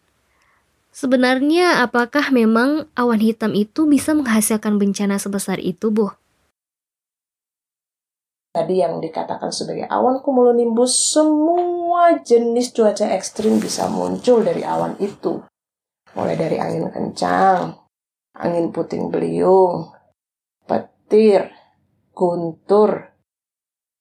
Sebenarnya, 0.92 1.80
apakah 1.80 2.28
memang 2.28 2.92
awan 2.92 3.24
hitam 3.24 3.56
itu 3.56 3.88
bisa 3.88 4.12
menghasilkan 4.12 4.76
bencana 4.76 5.16
sebesar 5.16 5.56
itu, 5.56 5.88
Bu? 5.88 6.12
Tadi 8.52 8.76
yang 8.76 9.00
dikatakan 9.00 9.48
sebagai 9.48 9.88
awan 9.88 10.20
cumulonimbus, 10.20 10.92
semua 11.16 12.20
jenis 12.20 12.76
cuaca 12.76 13.08
ekstrim 13.16 13.64
bisa 13.64 13.88
muncul 13.88 14.44
dari 14.44 14.60
awan 14.60 15.00
itu. 15.00 15.40
Mulai 16.12 16.36
dari 16.36 16.60
angin 16.60 16.92
kencang, 16.92 17.80
angin 18.36 18.68
puting 18.76 19.08
beliung, 19.08 19.95
petir, 21.06 21.54
guntur, 22.10 23.14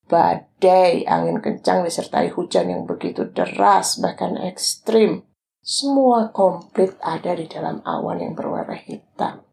badai, 0.09 1.05
angin 1.05 1.37
kencang 1.37 1.85
disertai 1.85 2.33
hujan 2.33 2.73
yang 2.73 2.89
begitu 2.89 3.29
deras 3.29 4.01
bahkan 4.01 4.33
ekstrim. 4.41 5.21
Semua 5.61 6.33
komplit 6.33 6.97
ada 7.05 7.37
di 7.37 7.45
dalam 7.45 7.85
awan 7.85 8.25
yang 8.25 8.33
berwarna 8.33 8.73
hitam. 8.73 9.45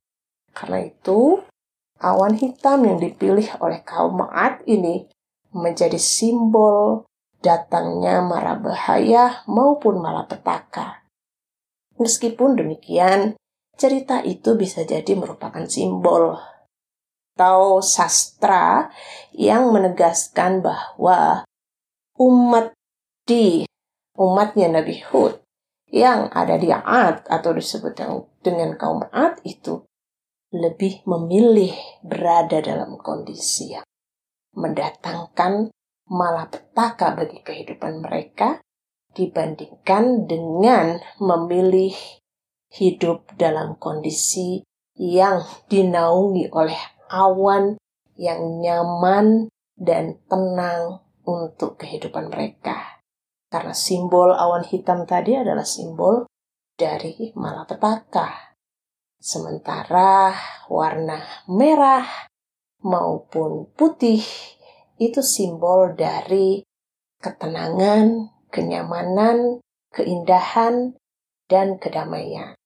Karena 0.57 0.81
itu, 0.85 1.45
awan 2.01 2.41
hitam 2.41 2.89
yang 2.89 2.97
dipilih 2.97 3.61
oleh 3.61 3.85
kaum 3.85 4.21
Ma'at 4.21 4.65
ini 4.65 5.09
menjadi 5.53 6.01
simbol 6.01 7.05
datangnya 7.45 8.25
mara 8.25 8.57
bahaya 8.57 9.45
maupun 9.45 10.01
malapetaka. 10.01 11.05
Meskipun 12.01 12.57
demikian, 12.57 13.37
cerita 13.77 14.25
itu 14.25 14.57
bisa 14.57 14.85
jadi 14.85 15.17
merupakan 15.17 15.65
simbol 15.65 16.37
atau 17.33 17.81
sastra 17.81 18.93
yang 19.33 19.73
menegaskan 19.73 20.61
bahwa 20.61 21.49
umat 22.21 22.77
di 23.25 23.65
umatnya 24.21 24.69
Nabi 24.69 25.01
Hud 25.09 25.41
yang 25.89 26.29
ada 26.33 26.61
di 26.61 26.69
Ad 26.69 27.25
atau 27.29 27.57
disebut 27.57 27.97
dengan 28.45 28.77
kaum 28.77 29.09
Ad 29.09 29.41
itu 29.49 29.81
lebih 30.53 31.01
memilih 31.09 31.73
berada 32.05 32.61
dalam 32.61 33.01
kondisi 33.01 33.73
yang 33.73 33.87
mendatangkan 34.53 35.73
malapetaka 36.13 37.17
bagi 37.17 37.41
kehidupan 37.41 38.05
mereka 38.05 38.61
dibandingkan 39.17 40.29
dengan 40.29 41.01
memilih 41.17 41.97
hidup 42.73 43.33
dalam 43.41 43.81
kondisi 43.81 44.65
yang 44.97 45.41
dinaungi 45.73 46.53
oleh 46.53 46.81
awan 47.13 47.77
yang 48.17 48.65
nyaman 48.65 49.53
dan 49.77 50.17
tenang 50.27 51.05
untuk 51.29 51.77
kehidupan 51.77 52.33
mereka. 52.33 53.05
Karena 53.53 53.77
simbol 53.77 54.33
awan 54.33 54.65
hitam 54.65 55.05
tadi 55.05 55.37
adalah 55.37 55.69
simbol 55.69 56.25
dari 56.73 57.31
malapetaka. 57.37 58.57
Sementara 59.21 60.35
warna 60.73 61.21
merah 61.47 62.09
maupun 62.83 63.71
putih 63.77 64.25
itu 64.99 65.21
simbol 65.23 65.95
dari 65.95 66.65
ketenangan, 67.23 68.35
kenyamanan, 68.51 69.63
keindahan, 69.95 70.99
dan 71.47 71.79
kedamaian. 71.79 72.59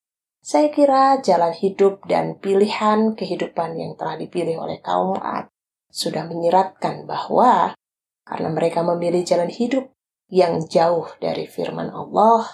Saya 0.47 0.71
kira 0.71 1.19
jalan 1.27 1.51
hidup 1.51 2.07
dan 2.07 2.39
pilihan 2.39 3.19
kehidupan 3.19 3.75
yang 3.83 3.99
telah 3.99 4.15
dipilih 4.15 4.63
oleh 4.63 4.79
kaum 4.79 5.19
Ad 5.19 5.51
sudah 5.91 6.23
menyiratkan 6.23 7.03
bahwa 7.03 7.75
karena 8.23 8.55
mereka 8.55 8.87
memilih 8.87 9.27
jalan 9.27 9.51
hidup 9.51 9.91
yang 10.31 10.63
jauh 10.71 11.11
dari 11.19 11.51
firman 11.51 11.91
Allah, 11.91 12.47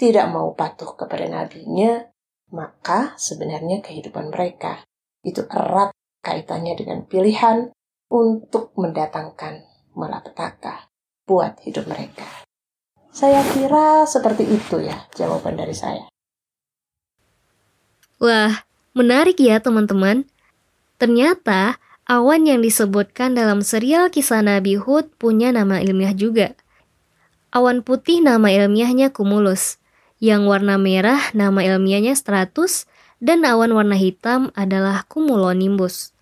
tidak 0.00 0.32
mau 0.32 0.56
patuh 0.56 0.96
kepada 0.96 1.28
nabinya, 1.28 2.08
maka 2.48 3.12
sebenarnya 3.20 3.84
kehidupan 3.84 4.32
mereka 4.32 4.80
itu 5.20 5.44
erat 5.44 5.92
kaitannya 6.24 6.72
dengan 6.80 7.04
pilihan 7.04 7.68
untuk 8.08 8.72
mendatangkan 8.80 9.68
malapetaka 9.92 10.88
buat 11.28 11.60
hidup 11.60 11.92
mereka. 11.92 12.24
Saya 13.12 13.44
kira 13.52 14.08
seperti 14.08 14.48
itu 14.48 14.80
ya 14.80 15.04
jawaban 15.12 15.60
dari 15.60 15.76
saya. 15.76 16.08
Wah, 18.22 18.62
menarik 18.94 19.42
ya 19.42 19.58
teman-teman. 19.58 20.28
Ternyata 21.02 21.82
awan 22.06 22.46
yang 22.46 22.62
disebutkan 22.62 23.34
dalam 23.34 23.60
serial 23.66 24.12
kisah 24.12 24.44
Nabi 24.44 24.78
Hud 24.78 25.10
punya 25.18 25.50
nama 25.50 25.82
ilmiah 25.82 26.14
juga. 26.14 26.54
Awan 27.54 27.82
putih 27.86 28.18
nama 28.22 28.50
ilmiahnya 28.50 29.14
cumulus, 29.14 29.78
yang 30.18 30.46
warna 30.46 30.78
merah 30.78 31.30
nama 31.34 31.62
ilmiahnya 31.62 32.14
stratus, 32.18 32.86
dan 33.22 33.46
awan 33.46 33.74
warna 33.74 33.94
hitam 33.94 34.50
adalah 34.58 35.06
cumulonimbus. 35.06 36.14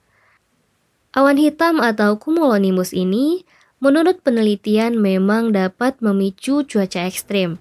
Awan 1.12 1.36
hitam 1.36 1.80
atau 1.80 2.16
cumulonimbus 2.16 2.96
ini 2.96 3.44
menurut 3.84 4.24
penelitian 4.24 4.96
memang 4.96 5.52
dapat 5.52 6.00
memicu 6.00 6.64
cuaca 6.64 7.04
ekstrim. 7.04 7.60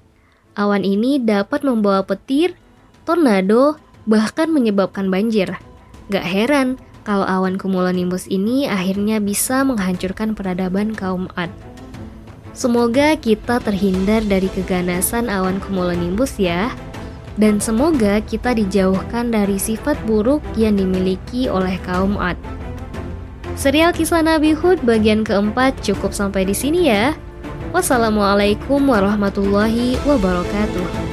Awan 0.55 0.87
ini 0.87 1.19
dapat 1.19 1.63
membawa 1.63 2.03
petir, 2.07 2.55
tornado, 3.03 3.75
bahkan 4.05 4.49
menyebabkan 4.49 5.09
banjir. 5.09 5.57
Gak 6.11 6.25
heran 6.25 6.77
kalau 7.01 7.25
awan 7.25 7.57
cumulonimbus 7.57 8.29
ini 8.29 8.69
akhirnya 8.69 9.17
bisa 9.17 9.65
menghancurkan 9.65 10.37
peradaban 10.37 10.93
kaum 10.93 11.25
Ad. 11.33 11.49
Semoga 12.51 13.15
kita 13.15 13.63
terhindar 13.63 14.21
dari 14.27 14.51
keganasan 14.51 15.31
awan 15.31 15.57
cumulonimbus 15.63 16.37
ya. 16.37 16.69
Dan 17.39 17.63
semoga 17.63 18.19
kita 18.19 18.51
dijauhkan 18.51 19.31
dari 19.31 19.55
sifat 19.55 19.95
buruk 20.03 20.43
yang 20.59 20.75
dimiliki 20.75 21.47
oleh 21.47 21.79
kaum 21.87 22.19
Ad. 22.19 22.35
Serial 23.55 23.95
kisah 23.95 24.19
Nabi 24.19 24.51
Hud 24.51 24.83
bagian 24.83 25.23
keempat 25.23 25.79
cukup 25.79 26.11
sampai 26.11 26.43
di 26.43 26.55
sini 26.55 26.91
ya. 26.91 27.15
Wassalamualaikum 27.71 28.83
warahmatullahi 28.83 29.95
wabarakatuh. 30.03 31.10